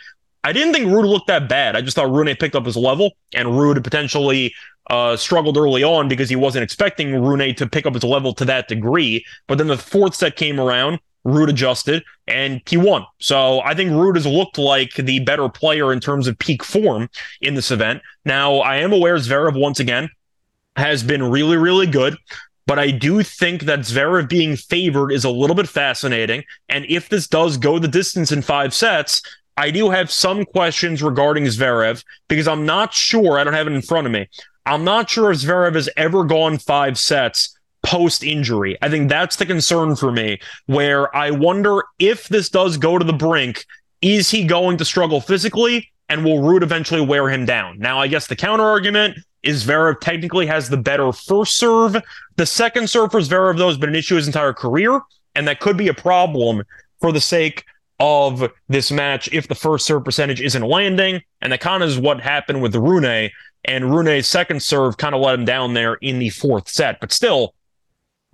I 0.44 0.52
didn't 0.52 0.74
think 0.74 0.88
Ruud 0.88 1.08
looked 1.08 1.28
that 1.28 1.48
bad. 1.48 1.78
I 1.78 1.82
just 1.82 1.96
thought 1.96 2.12
Rune 2.12 2.36
picked 2.36 2.56
up 2.56 2.66
his 2.66 2.76
level, 2.76 3.12
and 3.34 3.48
Ruud 3.48 3.82
potentially 3.82 4.54
uh, 4.90 5.16
struggled 5.16 5.58
early 5.58 5.84
on 5.84 6.08
because 6.08 6.30
he 6.30 6.36
wasn't 6.36 6.64
expecting 6.64 7.14
Rune 7.22 7.56
to 7.56 7.68
pick 7.68 7.86
up 7.86 7.94
his 7.94 8.04
level 8.04 8.34
to 8.34 8.46
that 8.46 8.68
degree. 8.68 9.26
But 9.48 9.58
then 9.58 9.68
the 9.68 9.78
fourth 9.78 10.16
set 10.16 10.36
came 10.36 10.60
around, 10.60 11.00
Ruud 11.26 11.50
adjusted, 11.50 12.04
and 12.28 12.62
he 12.68 12.78
won. 12.78 13.06
So 13.20 13.62
I 13.62 13.74
think 13.74 13.92
Ruud 13.92 14.16
has 14.16 14.26
looked 14.26 14.58
like 14.58 14.94
the 14.96 15.20
better 15.20 15.50
player 15.50 15.94
in 15.94 16.00
terms 16.00 16.28
of 16.28 16.38
peak 16.40 16.64
form 16.64 17.10
in 17.42 17.56
this 17.56 17.72
event. 17.72 18.02
Now, 18.26 18.58
I 18.58 18.78
am 18.78 18.92
aware 18.92 19.16
Zverev, 19.16 19.60
once 19.60 19.80
again, 19.80 20.10
has 20.76 21.04
been 21.04 21.24
really, 21.24 21.58
really 21.58 21.88
good. 21.88 22.18
But 22.66 22.80
I 22.80 22.92
do 22.92 23.24
think 23.24 23.64
that 23.64 23.80
Zverev 23.80 24.30
being 24.30 24.56
favored 24.56 25.12
is 25.12 25.26
a 25.26 25.30
little 25.30 25.56
bit 25.56 25.68
fascinating. 25.68 26.44
And 26.70 26.86
if 26.88 27.10
this 27.10 27.28
does 27.28 27.58
go 27.58 27.78
the 27.78 27.90
distance 27.90 28.32
in 28.32 28.42
five 28.42 28.74
sets, 28.74 29.22
I 29.58 29.70
do 29.70 29.90
have 29.90 30.10
some 30.10 30.46
questions 30.46 31.04
regarding 31.04 31.44
Zverev 31.44 32.04
because 32.28 32.48
I'm 32.48 32.66
not 32.66 32.94
sure. 32.94 33.38
I 33.38 33.44
don't 33.44 33.54
have 33.54 33.68
it 33.68 33.74
in 33.74 33.82
front 33.82 34.08
of 34.08 34.14
me. 34.14 34.30
I'm 34.66 34.84
not 34.84 35.10
sure 35.10 35.32
if 35.32 35.40
Zverev 35.40 35.76
has 35.76 35.90
ever 35.98 36.24
gone 36.24 36.58
five 36.58 36.98
sets 36.98 37.58
post 37.84 38.24
injury. 38.24 38.78
I 38.82 38.90
think 38.90 39.10
that's 39.10 39.36
the 39.36 39.46
concern 39.46 39.96
for 39.96 40.12
me, 40.12 40.40
where 40.68 41.14
I 41.16 41.32
wonder 41.32 41.84
if 42.00 42.30
this 42.30 42.50
does 42.50 42.78
go 42.78 42.98
to 42.98 43.06
the 43.06 43.14
brink, 43.14 43.66
is 44.02 44.30
he 44.30 44.46
going 44.46 44.78
to 44.78 44.86
struggle 44.86 45.22
physically 45.22 45.92
and 46.10 46.24
will 46.24 46.40
Ruud 46.40 46.64
eventually 46.64 47.02
wear 47.02 47.30
him 47.30 47.46
down? 47.46 47.80
Now, 47.80 48.00
I 48.00 48.08
guess 48.08 48.28
the 48.28 48.36
counter 48.36 48.64
argument 48.64 49.18
is 49.44 49.66
Zverev 49.66 50.00
technically 50.00 50.46
has 50.46 50.70
the 50.70 50.78
better 50.78 51.12
first 51.12 51.58
serve. 51.58 51.98
The 52.38 52.46
second 52.46 52.90
serve 52.90 53.12
for 53.12 53.20
Zverev, 53.20 53.58
though, 53.58 53.68
has 53.68 53.78
been 53.78 53.90
an 53.90 53.96
issue 53.96 54.16
his 54.16 54.28
entire 54.28 54.54
career, 54.54 55.02
and 55.36 55.48
that 55.48 55.60
could 55.60 55.78
be 55.78 55.90
a 55.90 55.94
problem 55.94 56.64
for 57.02 57.12
the 57.12 57.22
sake 57.22 57.66
of 58.00 58.50
this 58.70 58.92
match 58.92 59.30
if 59.32 59.48
the 59.48 59.56
first 59.56 59.86
serve 59.86 60.04
percentage 60.04 60.42
isn't 60.42 60.64
landing. 60.64 61.22
And 61.42 61.52
that 61.52 61.62
kind 61.62 61.84
of 61.84 61.90
is 61.90 62.00
what 62.00 62.22
happened 62.22 62.62
with 62.62 62.72
the 62.72 62.80
Rune. 62.80 63.30
And 63.66 63.94
Rune's 63.94 64.28
second 64.28 64.62
serve 64.62 64.98
kind 64.98 65.16
of 65.16 65.22
let 65.22 65.36
him 65.36 65.46
down 65.46 65.74
there 65.74 65.96
in 65.96 66.20
the 66.20 66.30
fourth 66.30 66.68
set. 66.68 67.00
But 67.00 67.12
still, 67.12 67.54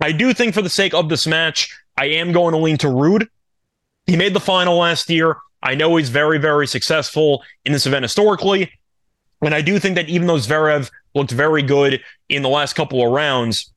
I 0.00 0.12
do 0.12 0.32
think 0.32 0.54
for 0.54 0.62
the 0.62 0.70
sake 0.70 0.94
of 0.94 1.08
this 1.08 1.26
match, 1.26 1.76
I 1.96 2.06
am 2.06 2.32
going 2.32 2.52
to 2.52 2.58
lean 2.58 2.78
to 2.78 2.88
Ruud. 2.88 3.28
He 4.06 4.16
made 4.16 4.34
the 4.34 4.40
final 4.40 4.78
last 4.78 5.08
year. 5.10 5.36
I 5.62 5.74
know 5.74 5.96
he's 5.96 6.08
very, 6.08 6.38
very 6.38 6.66
successful 6.66 7.42
in 7.64 7.72
this 7.72 7.86
event 7.86 8.04
historically. 8.04 8.72
And 9.42 9.54
I 9.54 9.62
do 9.62 9.78
think 9.78 9.94
that 9.96 10.08
even 10.08 10.26
though 10.26 10.36
Zverev 10.36 10.90
looked 11.14 11.30
very 11.30 11.62
good 11.62 12.02
in 12.28 12.42
the 12.42 12.48
last 12.48 12.74
couple 12.74 13.04
of 13.04 13.12
rounds, 13.12 13.72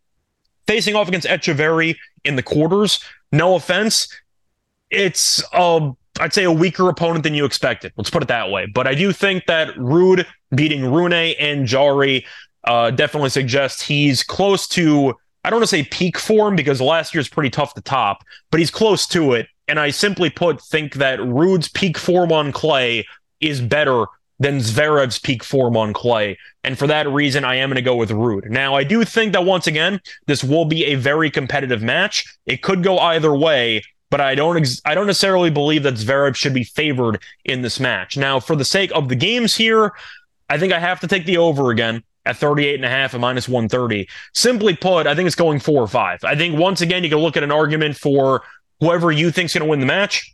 facing 0.68 0.96
off 0.96 1.08
against 1.08 1.28
Etcheverry 1.28 1.98
in 2.24 2.36
the 2.36 2.44
quarters, 2.44 3.04
no 3.32 3.56
offense, 3.56 4.08
it's 4.90 5.44
a 5.54 5.92
I'd 6.20 6.34
say 6.34 6.44
a 6.44 6.52
weaker 6.52 6.90
opponent 6.90 7.24
than 7.24 7.34
you 7.34 7.46
expected. 7.46 7.92
Let's 7.98 8.10
put 8.10 8.22
it 8.22 8.28
that 8.28 8.52
way. 8.52 8.68
But 8.68 8.88
I 8.88 8.94
do 8.94 9.12
think 9.12 9.46
that 9.48 9.70
Ruud 9.76 10.26
beating 10.56 10.86
Rune 10.92 11.14
and 11.14 11.66
Jarry 11.66 12.26
uh, 12.66 12.92
definitely 12.92 13.30
suggests 13.30 13.82
he's 13.82 14.24
close 14.24 14.68
to 14.70 15.16
I 15.44 15.50
don't 15.50 15.60
want 15.60 15.70
to 15.70 15.76
say 15.76 15.84
peak 15.84 16.18
form 16.18 16.56
because 16.56 16.80
last 16.80 17.14
year's 17.14 17.28
pretty 17.28 17.50
tough 17.50 17.74
to 17.74 17.82
top, 17.82 18.24
but 18.50 18.60
he's 18.60 18.72
close 18.72 19.06
to 19.08 19.34
it. 19.34 19.48
And 19.68 19.80
I 19.80 19.90
simply 19.90 20.30
put 20.30 20.62
think 20.62 20.96
that 20.96 21.20
Ruud's 21.20 21.68
peak 21.68 21.98
form 21.98 22.32
on 22.32 22.52
clay 22.54 23.06
is 23.42 23.60
better 23.60 24.06
than 24.40 24.60
Zverev's 24.60 25.20
peak 25.20 25.44
form 25.44 25.76
on 25.78 25.94
clay. 25.94 26.38
And 26.64 26.80
for 26.80 26.88
that 26.88 27.10
reason, 27.10 27.44
I 27.44 27.56
am 27.56 27.70
going 27.70 27.76
to 27.76 27.82
go 27.82 27.96
with 27.96 28.12
Rude. 28.12 28.50
Now, 28.50 28.76
I 28.76 28.84
do 28.84 29.04
think 29.04 29.34
that 29.34 29.46
once 29.46 29.68
again, 29.68 30.00
this 30.28 30.44
will 30.44 30.66
be 30.66 30.86
a 30.86 30.96
very 30.96 31.30
competitive 31.30 31.82
match. 31.82 32.26
It 32.46 32.62
could 32.62 32.84
go 32.84 32.98
either 33.00 33.36
way, 33.36 33.84
but 34.14 34.22
I 34.22 34.36
don't 34.36 34.58
ex- 34.58 34.80
I 34.86 34.94
don't 34.94 35.08
necessarily 35.08 35.50
believe 35.50 35.82
that 35.82 35.96
Zverev 35.96 36.36
should 36.36 36.54
be 36.54 36.64
favored 36.64 37.20
in 37.46 37.64
this 37.64 37.80
match. 37.80 38.16
Now, 38.16 38.40
for 38.40 38.56
the 38.56 38.64
sake 38.64 38.92
of 38.94 39.10
the 39.10 39.16
games 39.16 39.56
here, 39.56 39.92
I 40.48 40.60
think 40.60 40.72
I 40.72 40.78
have 40.78 41.00
to 41.00 41.08
take 41.08 41.26
the 41.26 41.38
over 41.38 41.72
again 41.72 42.04
at 42.24 42.38
38 42.38 42.76
and 42.76 42.86
a 42.86 42.90
half 42.90 43.16
and 43.16 43.22
minus 43.22 43.50
130. 43.50 44.08
Simply 44.36 44.76
put, 44.76 45.08
I 45.08 45.16
think 45.16 45.26
it's 45.26 45.36
going 45.36 45.60
four 45.60 45.82
or 45.82 45.88
five. 45.88 46.24
I 46.24 46.36
think 46.36 46.60
once 46.60 46.82
again, 46.82 47.04
you 47.04 47.10
can 47.10 47.18
look 47.18 47.38
at 47.38 47.42
an 47.42 47.52
argument 47.52 47.98
for 47.98 48.44
whoever 48.82 49.12
you 49.12 49.32
think's 49.32 49.56
going 49.56 49.64
to 49.64 49.68
win 49.68 49.80
the 49.80 49.88
match 49.88 50.32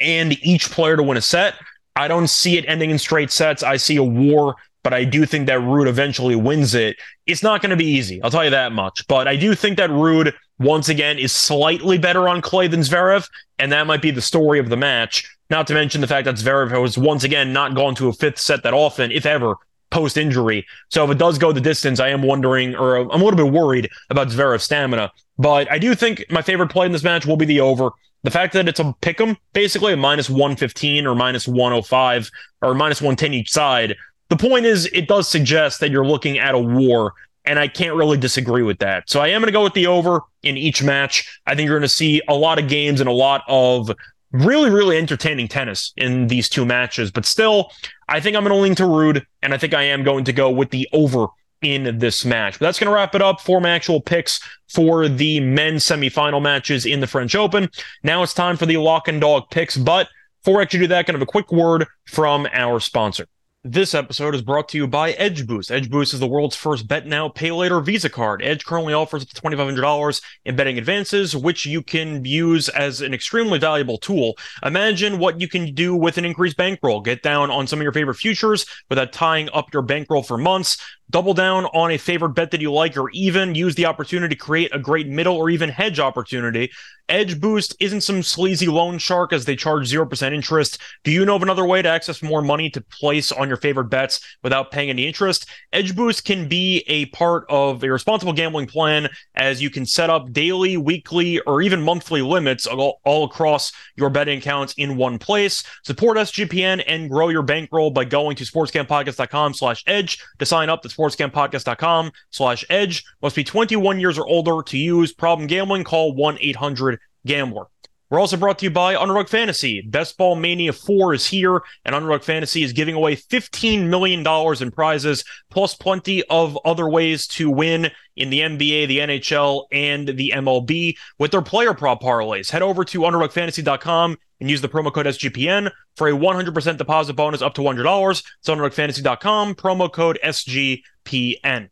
and 0.00 0.32
each 0.44 0.68
player 0.72 0.96
to 0.96 1.02
win 1.04 1.16
a 1.16 1.22
set. 1.22 1.54
I 1.94 2.08
don't 2.08 2.26
see 2.26 2.58
it 2.58 2.64
ending 2.66 2.90
in 2.90 2.98
straight 2.98 3.30
sets. 3.30 3.62
I 3.62 3.76
see 3.76 3.94
a 3.94 4.02
war, 4.02 4.56
but 4.82 4.92
I 4.92 5.04
do 5.04 5.26
think 5.26 5.46
that 5.46 5.60
Ruud 5.60 5.86
eventually 5.86 6.34
wins 6.34 6.74
it. 6.74 6.96
It's 7.24 7.44
not 7.44 7.62
going 7.62 7.70
to 7.70 7.76
be 7.76 7.86
easy. 7.86 8.20
I'll 8.20 8.32
tell 8.32 8.42
you 8.42 8.50
that 8.50 8.72
much. 8.72 9.06
But 9.06 9.28
I 9.28 9.36
do 9.36 9.54
think 9.54 9.76
that 9.76 9.90
Ruud, 9.90 10.32
once 10.58 10.88
again, 10.88 11.18
is 11.18 11.32
slightly 11.32 11.98
better 11.98 12.28
on 12.28 12.40
clay 12.40 12.68
than 12.68 12.80
Zverev, 12.80 13.28
and 13.58 13.72
that 13.72 13.86
might 13.86 14.02
be 14.02 14.10
the 14.10 14.22
story 14.22 14.58
of 14.58 14.68
the 14.68 14.76
match. 14.76 15.28
Not 15.50 15.66
to 15.68 15.74
mention 15.74 16.00
the 16.00 16.06
fact 16.06 16.24
that 16.24 16.36
Zverev 16.36 16.70
has 16.70 16.98
once 16.98 17.24
again 17.24 17.52
not 17.52 17.74
gone 17.74 17.94
to 17.96 18.08
a 18.08 18.12
fifth 18.12 18.38
set 18.38 18.62
that 18.62 18.74
often, 18.74 19.12
if 19.12 19.26
ever, 19.26 19.56
post 19.90 20.16
injury. 20.16 20.66
So 20.88 21.04
if 21.04 21.10
it 21.10 21.18
does 21.18 21.38
go 21.38 21.52
the 21.52 21.60
distance, 21.60 22.00
I 22.00 22.08
am 22.08 22.22
wondering, 22.22 22.74
or 22.74 22.96
I'm 22.96 23.20
a 23.20 23.24
little 23.24 23.36
bit 23.36 23.52
worried 23.52 23.88
about 24.10 24.28
Zverev's 24.28 24.64
stamina. 24.64 25.12
But 25.38 25.70
I 25.70 25.78
do 25.78 25.94
think 25.94 26.24
my 26.30 26.42
favorite 26.42 26.70
play 26.70 26.86
in 26.86 26.92
this 26.92 27.04
match 27.04 27.26
will 27.26 27.36
be 27.36 27.44
the 27.44 27.60
over. 27.60 27.90
The 28.22 28.30
fact 28.30 28.54
that 28.54 28.68
it's 28.68 28.80
a 28.80 28.94
pick 29.02 29.20
'em, 29.20 29.36
basically 29.52 29.92
a 29.92 29.96
minus 29.96 30.28
115 30.28 31.06
or 31.06 31.14
minus 31.14 31.46
105 31.46 32.30
or 32.62 32.74
minus 32.74 33.00
110 33.00 33.34
each 33.34 33.50
side. 33.50 33.94
The 34.28 34.36
point 34.36 34.66
is, 34.66 34.86
it 34.86 35.06
does 35.06 35.28
suggest 35.28 35.78
that 35.78 35.90
you're 35.92 36.06
looking 36.06 36.38
at 36.38 36.54
a 36.54 36.58
war, 36.58 37.14
and 37.46 37.58
I 37.58 37.68
can't 37.68 37.94
really 37.94 38.18
disagree 38.18 38.62
with 38.62 38.78
that. 38.78 39.08
So 39.08 39.20
I 39.20 39.28
am 39.28 39.40
going 39.40 39.46
to 39.48 39.52
go 39.52 39.62
with 39.62 39.74
the 39.74 39.86
over 39.86 40.20
in 40.42 40.56
each 40.56 40.82
match. 40.82 41.40
I 41.46 41.54
think 41.54 41.68
you're 41.68 41.78
going 41.78 41.88
to 41.88 41.94
see 41.94 42.20
a 42.28 42.34
lot 42.34 42.58
of 42.58 42.68
games 42.68 43.00
and 43.00 43.08
a 43.08 43.12
lot 43.12 43.42
of 43.48 43.90
really, 44.32 44.70
really 44.70 44.98
entertaining 44.98 45.48
tennis 45.48 45.92
in 45.96 46.26
these 46.26 46.48
two 46.48 46.66
matches. 46.66 47.10
But 47.10 47.24
still, 47.24 47.70
I 48.08 48.20
think 48.20 48.36
I'm 48.36 48.44
going 48.44 48.54
to 48.54 48.62
lean 48.62 48.74
to 48.76 48.82
Ruud, 48.82 49.24
and 49.42 49.54
I 49.54 49.58
think 49.58 49.74
I 49.74 49.82
am 49.82 50.02
going 50.02 50.24
to 50.24 50.32
go 50.32 50.50
with 50.50 50.70
the 50.70 50.88
over 50.92 51.28
in 51.62 51.98
this 51.98 52.24
match. 52.24 52.58
But 52.58 52.66
that's 52.66 52.78
going 52.78 52.90
to 52.90 52.94
wrap 52.94 53.14
it 53.14 53.22
up 53.22 53.40
for 53.40 53.60
my 53.60 53.70
actual 53.70 54.00
picks 54.00 54.40
for 54.68 55.08
the 55.08 55.40
men's 55.40 55.84
semifinal 55.84 56.42
matches 56.42 56.84
in 56.84 57.00
the 57.00 57.06
French 57.06 57.34
Open. 57.34 57.68
Now 58.02 58.22
it's 58.22 58.34
time 58.34 58.56
for 58.56 58.66
the 58.66 58.76
lock 58.76 59.08
and 59.08 59.20
dog 59.20 59.50
picks. 59.50 59.76
But 59.76 60.08
before 60.44 60.60
I 60.60 60.62
actually 60.62 60.80
do 60.80 60.86
that, 60.88 61.06
kind 61.06 61.16
of 61.16 61.22
a 61.22 61.26
quick 61.26 61.50
word 61.50 61.86
from 62.06 62.46
our 62.52 62.78
sponsor. 62.80 63.26
This 63.68 63.94
episode 63.96 64.36
is 64.36 64.42
brought 64.42 64.68
to 64.68 64.78
you 64.78 64.86
by 64.86 65.10
Edge 65.14 65.44
Boost. 65.44 65.72
Edge 65.72 65.90
Boost 65.90 66.14
is 66.14 66.20
the 66.20 66.28
world's 66.28 66.54
first 66.54 66.86
bet 66.86 67.04
now, 67.04 67.28
pay 67.28 67.50
later 67.50 67.80
Visa 67.80 68.08
card. 68.08 68.40
Edge 68.40 68.64
currently 68.64 68.94
offers 68.94 69.24
up 69.24 69.28
to 69.28 69.42
$2,500 69.42 70.22
in 70.44 70.54
betting 70.54 70.78
advances, 70.78 71.34
which 71.34 71.66
you 71.66 71.82
can 71.82 72.24
use 72.24 72.68
as 72.68 73.00
an 73.00 73.12
extremely 73.12 73.58
valuable 73.58 73.98
tool. 73.98 74.34
Imagine 74.62 75.18
what 75.18 75.40
you 75.40 75.48
can 75.48 75.74
do 75.74 75.96
with 75.96 76.16
an 76.16 76.24
increased 76.24 76.56
bankroll. 76.56 77.00
Get 77.00 77.24
down 77.24 77.50
on 77.50 77.66
some 77.66 77.80
of 77.80 77.82
your 77.82 77.90
favorite 77.90 78.14
futures 78.14 78.66
without 78.88 79.12
tying 79.12 79.48
up 79.52 79.72
your 79.72 79.82
bankroll 79.82 80.22
for 80.22 80.38
months. 80.38 80.78
Double 81.10 81.34
down 81.34 81.66
on 81.66 81.90
a 81.90 81.98
favorite 81.98 82.30
bet 82.30 82.50
that 82.50 82.60
you 82.60 82.72
like, 82.72 82.96
or 82.96 83.10
even 83.10 83.54
use 83.54 83.74
the 83.74 83.86
opportunity 83.86 84.34
to 84.34 84.40
create 84.40 84.74
a 84.74 84.78
great 84.78 85.06
middle 85.06 85.36
or 85.36 85.50
even 85.50 85.68
hedge 85.68 86.00
opportunity. 86.00 86.70
Edge 87.08 87.40
Boost 87.40 87.76
isn't 87.78 88.00
some 88.00 88.22
sleazy 88.22 88.66
loan 88.66 88.98
shark 88.98 89.32
as 89.32 89.44
they 89.44 89.54
charge 89.54 89.90
0% 89.90 90.32
interest. 90.32 90.78
Do 91.04 91.12
you 91.12 91.24
know 91.24 91.36
of 91.36 91.42
another 91.42 91.64
way 91.64 91.80
to 91.80 91.88
access 91.88 92.22
more 92.22 92.42
money 92.42 92.68
to 92.70 92.80
place 92.80 93.30
on 93.30 93.46
your 93.46 93.58
favorite 93.58 93.84
bets 93.84 94.20
without 94.42 94.72
paying 94.72 94.90
any 94.90 95.06
interest? 95.06 95.48
Edge 95.72 95.94
Boost 95.94 96.24
can 96.24 96.48
be 96.48 96.82
a 96.88 97.06
part 97.06 97.46
of 97.48 97.84
a 97.84 97.90
responsible 97.90 98.32
gambling 98.32 98.66
plan 98.66 99.08
as 99.36 99.62
you 99.62 99.70
can 99.70 99.86
set 99.86 100.10
up 100.10 100.32
daily, 100.32 100.76
weekly, 100.76 101.38
or 101.40 101.62
even 101.62 101.80
monthly 101.80 102.22
limits 102.22 102.66
all, 102.66 103.00
all 103.04 103.24
across 103.24 103.72
your 103.94 104.10
betting 104.10 104.38
accounts 104.38 104.74
in 104.76 104.96
one 104.96 105.18
place. 105.18 105.62
Support 105.84 106.18
SGPN 106.18 106.82
and 106.88 107.08
grow 107.08 107.28
your 107.28 107.42
bankroll 107.42 107.90
by 107.90 108.04
going 108.04 108.34
to 108.36 108.44
sportscampodcast.com 108.44 109.54
slash 109.54 109.84
edge 109.86 110.20
to 110.40 110.46
sign 110.46 110.68
up. 110.68 110.82
That's 110.82 110.95
sportscampodcast.com 110.96 112.12
slash 112.30 112.64
edge. 112.70 113.04
Must 113.22 113.36
be 113.36 113.44
21 113.44 114.00
years 114.00 114.18
or 114.18 114.26
older 114.26 114.62
to 114.62 114.78
use. 114.78 115.12
Problem 115.12 115.46
gambling, 115.46 115.84
call 115.84 116.14
1-800-GAMBLER. 116.14 117.66
We're 118.08 118.20
also 118.20 118.36
brought 118.36 118.60
to 118.60 118.66
you 118.66 118.70
by 118.70 118.94
Underdog 118.94 119.28
Fantasy. 119.28 119.80
Best 119.80 120.16
Ball 120.16 120.36
Mania 120.36 120.72
4 120.72 121.14
is 121.14 121.26
here, 121.26 121.60
and 121.84 121.92
Underdog 121.92 122.22
Fantasy 122.22 122.62
is 122.62 122.72
giving 122.72 122.94
away 122.94 123.16
$15 123.16 123.88
million 123.88 124.24
in 124.62 124.70
prizes, 124.70 125.24
plus 125.50 125.74
plenty 125.74 126.22
of 126.30 126.56
other 126.64 126.88
ways 126.88 127.26
to 127.26 127.50
win 127.50 127.90
in 128.14 128.30
the 128.30 128.40
NBA, 128.40 128.86
the 128.86 128.98
NHL, 128.98 129.64
and 129.72 130.06
the 130.06 130.32
MLB 130.36 130.96
with 131.18 131.32
their 131.32 131.42
player 131.42 131.74
prop 131.74 132.00
parlays. 132.00 132.48
Head 132.48 132.62
over 132.62 132.84
to 132.84 133.00
UnderdogFantasy.com 133.00 134.16
and 134.40 134.50
use 134.50 134.60
the 134.60 134.68
promo 134.68 134.92
code 134.92 135.06
SGPN 135.06 135.70
for 135.96 136.08
a 136.08 136.12
100% 136.12 136.76
deposit 136.76 137.14
bonus 137.14 137.42
up 137.42 137.54
to 137.54 137.60
$100. 137.60 138.10
It's 138.20 138.48
UnderdogFantasy.com, 138.48 139.54
promo 139.54 139.92
code 139.92 140.18
SGPN. 140.24 141.70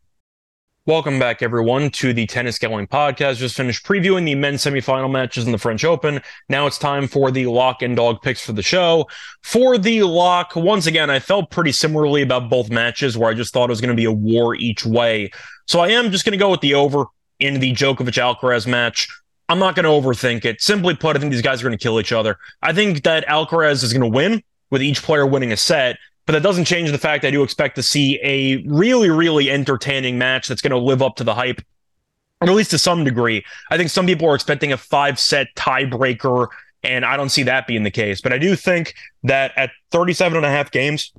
Welcome 0.87 1.17
back, 1.17 1.41
everyone, 1.41 1.89
to 1.91 2.13
the 2.13 2.27
Tennis 2.27 2.59
Gambling 2.59 2.85
Podcast. 2.85 3.37
Just 3.37 3.57
finished 3.57 3.83
previewing 3.83 4.25
the 4.25 4.35
men's 4.35 4.63
semifinal 4.63 5.11
matches 5.11 5.47
in 5.47 5.51
the 5.51 5.57
French 5.57 5.83
Open. 5.83 6.21
Now 6.47 6.67
it's 6.67 6.77
time 6.77 7.07
for 7.07 7.31
the 7.31 7.47
lock 7.47 7.81
and 7.81 7.95
dog 7.95 8.21
picks 8.21 8.45
for 8.45 8.53
the 8.53 8.61
show. 8.61 9.07
For 9.41 9.79
the 9.79 10.03
lock, 10.03 10.55
once 10.55 10.85
again, 10.85 11.09
I 11.09 11.17
felt 11.17 11.49
pretty 11.49 11.71
similarly 11.71 12.21
about 12.21 12.51
both 12.51 12.69
matches 12.69 13.17
where 13.17 13.31
I 13.31 13.33
just 13.33 13.51
thought 13.51 13.67
it 13.67 13.71
was 13.71 13.81
going 13.81 13.95
to 13.95 13.99
be 13.99 14.05
a 14.05 14.11
war 14.11 14.53
each 14.53 14.85
way. 14.85 15.31
So 15.65 15.79
I 15.79 15.87
am 15.87 16.11
just 16.11 16.23
going 16.23 16.37
to 16.37 16.37
go 16.37 16.51
with 16.51 16.61
the 16.61 16.75
over 16.75 17.05
in 17.39 17.59
the 17.59 17.73
Djokovic 17.73 18.19
Alcaraz 18.21 18.67
match. 18.67 19.07
I'm 19.47 19.59
not 19.59 19.75
going 19.75 19.83
to 19.83 19.89
overthink 19.89 20.43
it. 20.45 20.61
Simply 20.61 20.95
put, 20.95 21.15
I 21.15 21.19
think 21.19 21.31
these 21.31 21.41
guys 21.41 21.61
are 21.61 21.65
going 21.67 21.77
to 21.77 21.81
kill 21.81 21.99
each 21.99 22.11
other. 22.11 22.37
I 22.61 22.73
think 22.73 23.03
that 23.03 23.25
Alcaraz 23.27 23.83
is 23.83 23.93
going 23.93 24.01
to 24.01 24.15
win 24.15 24.43
with 24.71 24.81
each 24.81 25.03
player 25.03 25.25
winning 25.25 25.51
a 25.51 25.57
set. 25.57 25.97
But 26.25 26.33
that 26.33 26.43
doesn't 26.43 26.65
change 26.65 26.91
the 26.91 26.97
fact 26.97 27.23
I 27.23 27.31
do 27.31 27.43
expect 27.43 27.75
to 27.75 27.83
see 27.83 28.19
a 28.23 28.57
really, 28.67 29.09
really 29.09 29.51
entertaining 29.51 30.17
match 30.17 30.47
that's 30.47 30.61
going 30.61 30.71
to 30.71 30.77
live 30.77 31.01
up 31.03 31.17
to 31.17 31.23
the 31.23 31.35
hype, 31.35 31.61
or 32.41 32.49
at 32.49 32.55
least 32.55 32.71
to 32.71 32.79
some 32.79 33.03
degree. 33.03 33.45
I 33.69 33.77
think 33.77 33.91
some 33.91 34.07
people 34.07 34.27
are 34.27 34.35
expecting 34.35 34.73
a 34.73 34.77
five 34.77 35.19
set 35.19 35.47
tiebreaker, 35.55 36.47
and 36.81 37.05
I 37.05 37.15
don't 37.15 37.29
see 37.29 37.43
that 37.43 37.67
being 37.67 37.83
the 37.83 37.91
case. 37.91 38.21
But 38.21 38.33
I 38.33 38.39
do 38.39 38.55
think 38.55 38.95
that 39.23 39.51
at 39.55 39.69
37 39.91 40.35
and 40.35 40.45
a 40.45 40.49
half 40.49 40.71
games 40.71 41.13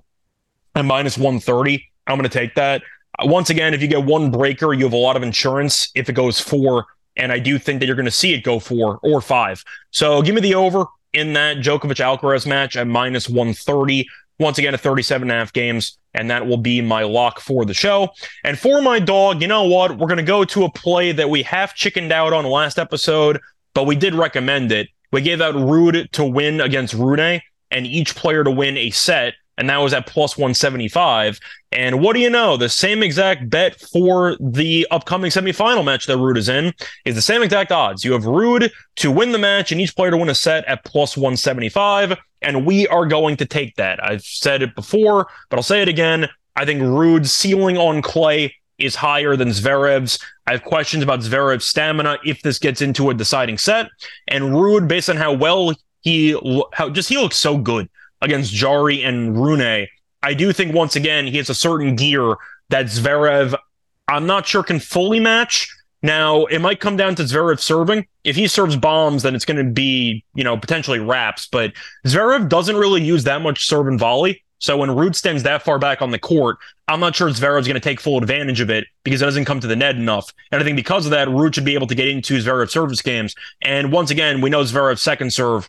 and 0.75 0.89
minus 0.89 1.17
130, 1.17 1.85
I'm 2.09 2.19
going 2.19 2.29
to 2.29 2.39
take 2.39 2.57
that. 2.57 2.83
Once 3.23 3.49
again, 3.49 3.75
if 3.75 3.81
you 3.81 3.89
get 3.89 4.05
one 4.05 4.33
breaker, 4.33 4.75
you 4.75 4.85
have 4.85 4.93
a 4.93 4.97
lot 4.97 5.17
of 5.17 5.23
insurance 5.23 5.89
if 5.95 6.09
it 6.09 6.15
goes 6.15 6.41
four. 6.41 6.85
And 7.16 7.33
I 7.33 7.38
do 7.38 7.59
think 7.59 7.81
that 7.81 7.87
you're 7.87 7.96
going 7.96 8.05
to 8.05 8.11
see 8.11 8.35
it 8.35 8.44
go 8.44 8.59
four 8.59 8.98
or 9.02 9.20
five. 9.20 9.64
So 9.90 10.22
give 10.22 10.35
me 10.35 10.40
the 10.40 10.55
over 10.55 10.87
in 11.12 11.33
that 11.33 11.59
Djokovic 11.59 12.00
Alcaraz 12.00 12.46
match 12.46 12.76
at 12.76 12.87
minus 12.87 13.29
130 13.29 14.07
once 14.38 14.59
again 14.59 14.74
at 14.74 14.81
37 14.81 15.31
and 15.31 15.33
a 15.33 15.40
half 15.40 15.52
games 15.52 15.96
and 16.12 16.31
that 16.31 16.46
will 16.46 16.59
be 16.59 16.83
my 16.83 17.02
lock 17.02 17.40
for 17.40 17.64
the 17.64 17.72
show. 17.72 18.11
And 18.44 18.59
for 18.59 18.83
my 18.83 18.98
dog 18.98 19.40
you 19.40 19.48
know 19.48 19.64
what? 19.64 19.96
We're 19.96 20.09
going 20.09 20.18
to 20.18 20.22
go 20.22 20.44
to 20.44 20.64
a 20.64 20.70
play 20.70 21.12
that 21.12 21.31
we 21.31 21.42
have 21.44 21.74
chickened 21.74 22.12
out 22.12 22.33
on 22.33 22.44
last 22.44 22.79
episode 22.79 23.40
but 23.72 23.85
we 23.85 23.96
did 23.96 24.14
recommend 24.14 24.72
it. 24.72 24.88
We 25.12 25.20
gave 25.20 25.40
out 25.40 25.55
Ruud 25.55 26.11
to 26.12 26.24
win 26.24 26.61
against 26.61 26.94
Rune 26.94 27.40
and 27.70 27.87
each 27.87 28.14
player 28.14 28.44
to 28.44 28.50
win 28.50 28.76
a 28.76 28.90
set 28.90 29.35
and 29.59 29.71
that 29.71 29.79
was 29.79 29.92
at 29.92 30.07
plus 30.07 30.37
175. 30.37 31.40
And 31.73 32.01
what 32.01 32.14
do 32.14 32.21
you 32.21 32.31
know? 32.31 32.57
The 32.57 32.69
same 32.69 33.03
exact 33.03 33.49
bet 33.49 33.81
for 33.81 34.37
the 34.40 34.87
upcoming 34.90 35.31
semifinal 35.31 35.85
match 35.85 36.07
that 36.07 36.19
Ruud 36.19 36.37
is 36.37 36.49
in 36.49 36.73
is 37.05 37.14
the 37.14 37.23
same 37.23 37.42
exact 37.42 37.73
odds. 37.73 38.05
You 38.05 38.12
have 38.12 38.25
Ruud 38.25 38.71
to 38.97 39.11
win 39.11 39.33
the 39.33 39.38
match 39.38 39.73
and 39.73 39.81
each 39.81 39.97
player 39.97 40.11
to 40.11 40.16
win 40.16 40.29
a 40.29 40.35
set 40.35 40.64
at 40.66 40.85
plus 40.85 41.16
175. 41.16 42.19
And 42.42 42.66
we 42.66 42.87
are 42.88 43.07
going 43.07 43.37
to 43.38 43.47
take 43.47 43.77
that. 43.77 44.03
I've 44.03 44.23
said 44.23 44.62
it 44.62 44.75
before, 44.75 45.29
but 45.49 45.57
I'll 45.57 45.62
say 45.62 45.83
it 45.83 45.88
again. 45.88 46.29
I 46.55 46.64
think 46.64 46.81
Ruud's 46.83 47.33
ceiling 47.33 47.77
on 47.77 48.03
clay 48.03 48.55
is 48.79 48.95
higher 48.95 49.37
than 49.37 49.49
Zverev's. 49.49 50.19
I 50.47 50.53
have 50.53 50.62
questions 50.62 51.03
about 51.03 51.21
Zverev's 51.21 51.66
stamina 51.66 52.19
if 52.25 52.42
this 52.42 52.59
gets 52.59 52.83
into 52.83 53.11
a 53.11 53.14
deciding 53.14 53.59
set. 53.59 53.88
And 54.29 54.45
Ruud, 54.45 54.87
based 54.87 55.11
on 55.11 55.16
how 55.16 55.33
well 55.33 55.73
he, 56.03 56.38
how 56.73 56.90
just 56.90 57.09
he 57.09 57.16
looks 57.16 57.37
so 57.37 57.59
good 57.59 57.88
against 58.22 58.52
Jarry 58.52 59.02
and 59.02 59.37
Rune. 59.37 59.87
I 60.22 60.35
do 60.35 60.52
think 60.52 60.74
once 60.74 60.96
again 60.96 61.26
he 61.26 61.37
has 61.37 61.50
a 61.50 61.55
certain 61.55 61.96
gear 61.96 62.37
that 62.70 62.87
Zverev, 62.87 63.55
I'm 64.09 64.26
not 64.26 64.46
sure 64.46 64.62
can 64.62 64.81
fully 64.81 65.20
match. 65.20 65.72
Now 66.02 66.46
it 66.46 66.61
might 66.61 66.81
come 66.81 66.96
down 66.96 67.14
to 67.16 67.22
Zverev 67.22 67.61
serving. 67.61 68.07
If 68.24 68.37
he 68.37 68.46
serves 68.46 68.76
bombs, 68.76 69.22
then 69.22 69.35
it's 69.35 69.44
going 69.44 69.64
to 69.64 69.72
be 69.72 70.24
you 70.35 70.44
know 70.44 70.57
potentially 70.57 70.98
wraps. 70.98 71.46
But 71.46 71.72
Zverev 72.07 72.48
doesn't 72.48 72.76
really 72.76 73.02
use 73.02 73.24
that 73.24 73.42
much 73.42 73.66
serve 73.66 73.88
and 73.88 73.98
volley. 73.98 74.42
So 74.59 74.76
when 74.76 74.88
Ruud 74.88 75.14
stands 75.14 75.42
that 75.42 75.62
far 75.62 75.79
back 75.79 76.00
on 76.00 76.11
the 76.11 76.18
court, 76.18 76.57
I'm 76.88 77.00
not 77.00 77.14
sure 77.14 77.29
Zverev's 77.29 77.66
going 77.66 77.74
to 77.74 77.81
take 77.81 78.00
full 78.00 78.18
advantage 78.18 78.61
of 78.61 78.70
it 78.70 78.87
because 79.05 79.20
it 79.20 79.24
doesn't 79.24 79.44
come 79.44 79.61
to 79.61 79.66
the 79.66 79.76
net 79.76 79.96
enough. 79.96 80.33
And 80.50 80.61
I 80.61 80.64
think 80.64 80.76
because 80.76 81.05
of 81.05 81.11
that, 81.11 81.29
Ruud 81.29 81.55
should 81.55 81.64
be 81.64 81.74
able 81.74 81.87
to 81.88 81.94
get 81.94 82.09
into 82.09 82.38
Zverev 82.38 82.70
service 82.70 83.02
games. 83.02 83.35
And 83.62 83.92
once 83.92 84.11
again, 84.11 84.40
we 84.40 84.48
know 84.48 84.62
Zverev's 84.62 85.02
second 85.02 85.33
serve 85.33 85.68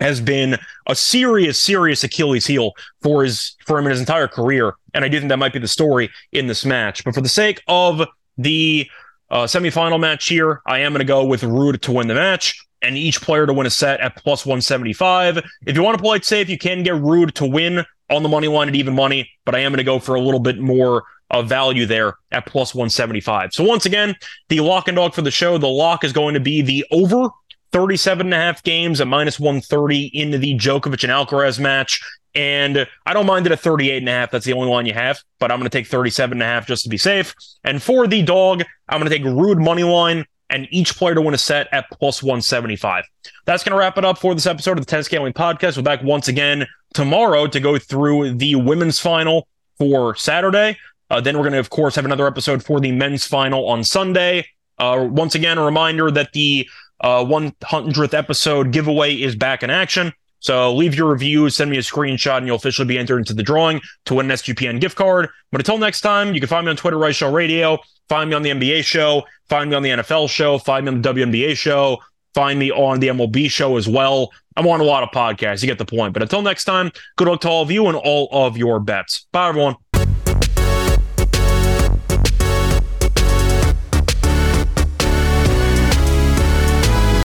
has 0.00 0.20
been 0.20 0.58
a 0.86 0.94
serious, 0.94 1.58
serious 1.58 2.04
Achilles 2.04 2.46
heel 2.46 2.72
for 3.00 3.24
his 3.24 3.56
for 3.66 3.78
him 3.78 3.86
in 3.86 3.90
his 3.90 4.00
entire 4.00 4.28
career, 4.28 4.74
and 4.94 5.04
I 5.04 5.08
do 5.08 5.18
think 5.18 5.30
that 5.30 5.38
might 5.38 5.52
be 5.52 5.58
the 5.58 5.68
story 5.68 6.10
in 6.32 6.46
this 6.46 6.64
match. 6.64 7.04
But 7.04 7.14
for 7.14 7.20
the 7.20 7.28
sake 7.28 7.62
of 7.68 8.02
the 8.38 8.88
uh, 9.30 9.44
semifinal 9.44 9.98
match 9.98 10.28
here, 10.28 10.60
I 10.66 10.80
am 10.80 10.92
going 10.92 11.00
to 11.00 11.04
go 11.04 11.24
with 11.24 11.42
Ruud 11.42 11.80
to 11.82 11.92
win 11.92 12.08
the 12.08 12.14
match 12.14 12.62
and 12.82 12.96
each 12.96 13.20
player 13.20 13.46
to 13.46 13.52
win 13.52 13.66
a 13.66 13.70
set 13.70 14.00
at 14.00 14.16
plus 14.16 14.44
175. 14.44 15.38
If 15.66 15.76
you 15.76 15.82
want 15.82 15.96
to 15.96 16.02
play 16.02 16.16
it 16.16 16.24
safe, 16.24 16.48
you 16.48 16.58
can 16.58 16.82
get 16.82 16.94
Ruud 16.94 17.32
to 17.32 17.46
win 17.46 17.84
on 18.10 18.22
the 18.22 18.28
money 18.28 18.48
line 18.48 18.68
at 18.68 18.76
even 18.76 18.94
money, 18.94 19.30
but 19.44 19.54
I 19.54 19.60
am 19.60 19.72
going 19.72 19.78
to 19.78 19.84
go 19.84 19.98
for 19.98 20.14
a 20.14 20.20
little 20.20 20.40
bit 20.40 20.60
more 20.60 21.04
of 21.30 21.48
value 21.48 21.86
there 21.86 22.14
at 22.30 22.46
plus 22.46 22.74
175. 22.74 23.52
So 23.52 23.64
once 23.64 23.86
again, 23.86 24.14
the 24.48 24.60
lock 24.60 24.86
and 24.86 24.96
dog 24.96 25.14
for 25.14 25.22
the 25.22 25.30
show, 25.30 25.58
the 25.58 25.66
lock 25.66 26.04
is 26.04 26.12
going 26.12 26.34
to 26.34 26.40
be 26.40 26.62
the 26.62 26.84
over 26.92 27.28
37 27.76 28.28
and 28.28 28.32
a 28.32 28.38
half 28.38 28.62
games 28.62 29.02
at 29.02 29.06
minus 29.06 29.38
130 29.38 30.06
into 30.14 30.38
the 30.38 30.54
Djokovic 30.56 31.04
and 31.04 31.12
Alcaraz 31.12 31.60
match. 31.60 32.00
And 32.34 32.88
I 33.04 33.12
don't 33.12 33.26
mind 33.26 33.44
it 33.44 33.52
at 33.52 33.60
38 33.60 33.98
and 33.98 34.08
a 34.08 34.12
half. 34.12 34.30
That's 34.30 34.46
the 34.46 34.54
only 34.54 34.70
line 34.70 34.86
you 34.86 34.94
have, 34.94 35.22
but 35.38 35.52
I'm 35.52 35.58
going 35.58 35.68
to 35.68 35.78
take 35.78 35.86
37 35.86 36.36
and 36.36 36.42
a 36.42 36.46
half 36.46 36.66
just 36.66 36.84
to 36.84 36.88
be 36.88 36.96
safe. 36.96 37.34
And 37.64 37.82
for 37.82 38.06
the 38.06 38.22
dog, 38.22 38.62
I'm 38.88 38.98
going 38.98 39.10
to 39.10 39.14
take 39.14 39.26
Ruud 39.26 39.62
money 39.62 39.82
line 39.82 40.24
and 40.48 40.66
each 40.70 40.96
player 40.96 41.14
to 41.14 41.20
win 41.20 41.34
a 41.34 41.38
set 41.38 41.68
at 41.70 41.84
plus 41.90 42.22
175. 42.22 43.04
That's 43.44 43.62
going 43.62 43.72
to 43.72 43.78
wrap 43.78 43.98
it 43.98 44.06
up 44.06 44.16
for 44.16 44.32
this 44.32 44.46
episode 44.46 44.78
of 44.78 44.86
the 44.86 44.90
Tennis 44.90 45.08
Gambling 45.08 45.34
Podcast. 45.34 45.76
We're 45.76 45.82
back 45.82 46.02
once 46.02 46.28
again 46.28 46.66
tomorrow 46.94 47.46
to 47.46 47.60
go 47.60 47.78
through 47.78 48.36
the 48.36 48.54
women's 48.54 48.98
final 48.98 49.48
for 49.76 50.14
Saturday. 50.14 50.78
Uh, 51.10 51.20
then 51.20 51.36
we're 51.36 51.42
going 51.42 51.52
to, 51.52 51.58
of 51.58 51.68
course, 51.68 51.94
have 51.96 52.06
another 52.06 52.26
episode 52.26 52.64
for 52.64 52.80
the 52.80 52.92
men's 52.92 53.26
final 53.26 53.68
on 53.68 53.84
Sunday. 53.84 54.46
Uh, 54.78 55.06
once 55.10 55.34
again, 55.34 55.58
a 55.58 55.64
reminder 55.64 56.10
that 56.10 56.32
the 56.32 56.66
uh, 57.00 57.24
100th 57.24 58.14
episode 58.14 58.72
giveaway 58.72 59.14
is 59.14 59.36
back 59.36 59.62
in 59.62 59.70
action. 59.70 60.12
So 60.40 60.74
leave 60.74 60.94
your 60.94 61.10
review, 61.10 61.50
send 61.50 61.70
me 61.70 61.78
a 61.78 61.80
screenshot, 61.80 62.38
and 62.38 62.46
you'll 62.46 62.56
officially 62.56 62.86
be 62.86 62.98
entered 62.98 63.18
into 63.18 63.34
the 63.34 63.42
drawing 63.42 63.80
to 64.04 64.14
win 64.14 64.30
an 64.30 64.36
SGPN 64.36 64.80
gift 64.80 64.96
card. 64.96 65.28
But 65.50 65.60
until 65.60 65.78
next 65.78 66.02
time, 66.02 66.34
you 66.34 66.40
can 66.40 66.48
find 66.48 66.66
me 66.66 66.70
on 66.70 66.76
Twitter, 66.76 66.96
Reichel 66.96 67.32
Radio, 67.32 67.78
find 68.08 68.30
me 68.30 68.36
on 68.36 68.42
the 68.42 68.50
NBA 68.50 68.84
show, 68.84 69.24
find 69.48 69.70
me 69.70 69.76
on 69.76 69.82
the 69.82 69.90
NFL 69.90 70.28
show, 70.28 70.58
find 70.58 70.86
me 70.86 70.92
on 70.92 71.02
the 71.02 71.14
WNBA 71.14 71.56
show, 71.56 71.98
find 72.34 72.58
me 72.58 72.70
on 72.70 73.00
the 73.00 73.08
MLB 73.08 73.50
show 73.50 73.76
as 73.76 73.88
well. 73.88 74.30
I'm 74.56 74.66
on 74.66 74.80
a 74.80 74.84
lot 74.84 75.02
of 75.02 75.10
podcasts. 75.10 75.62
You 75.62 75.68
get 75.68 75.78
the 75.78 75.84
point. 75.84 76.12
But 76.12 76.22
until 76.22 76.42
next 76.42 76.64
time, 76.64 76.90
good 77.16 77.28
luck 77.28 77.40
to 77.42 77.48
all 77.48 77.62
of 77.62 77.70
you 77.70 77.86
and 77.88 77.96
all 77.96 78.28
of 78.30 78.56
your 78.56 78.80
bets. 78.80 79.26
Bye, 79.32 79.48
everyone. 79.48 79.76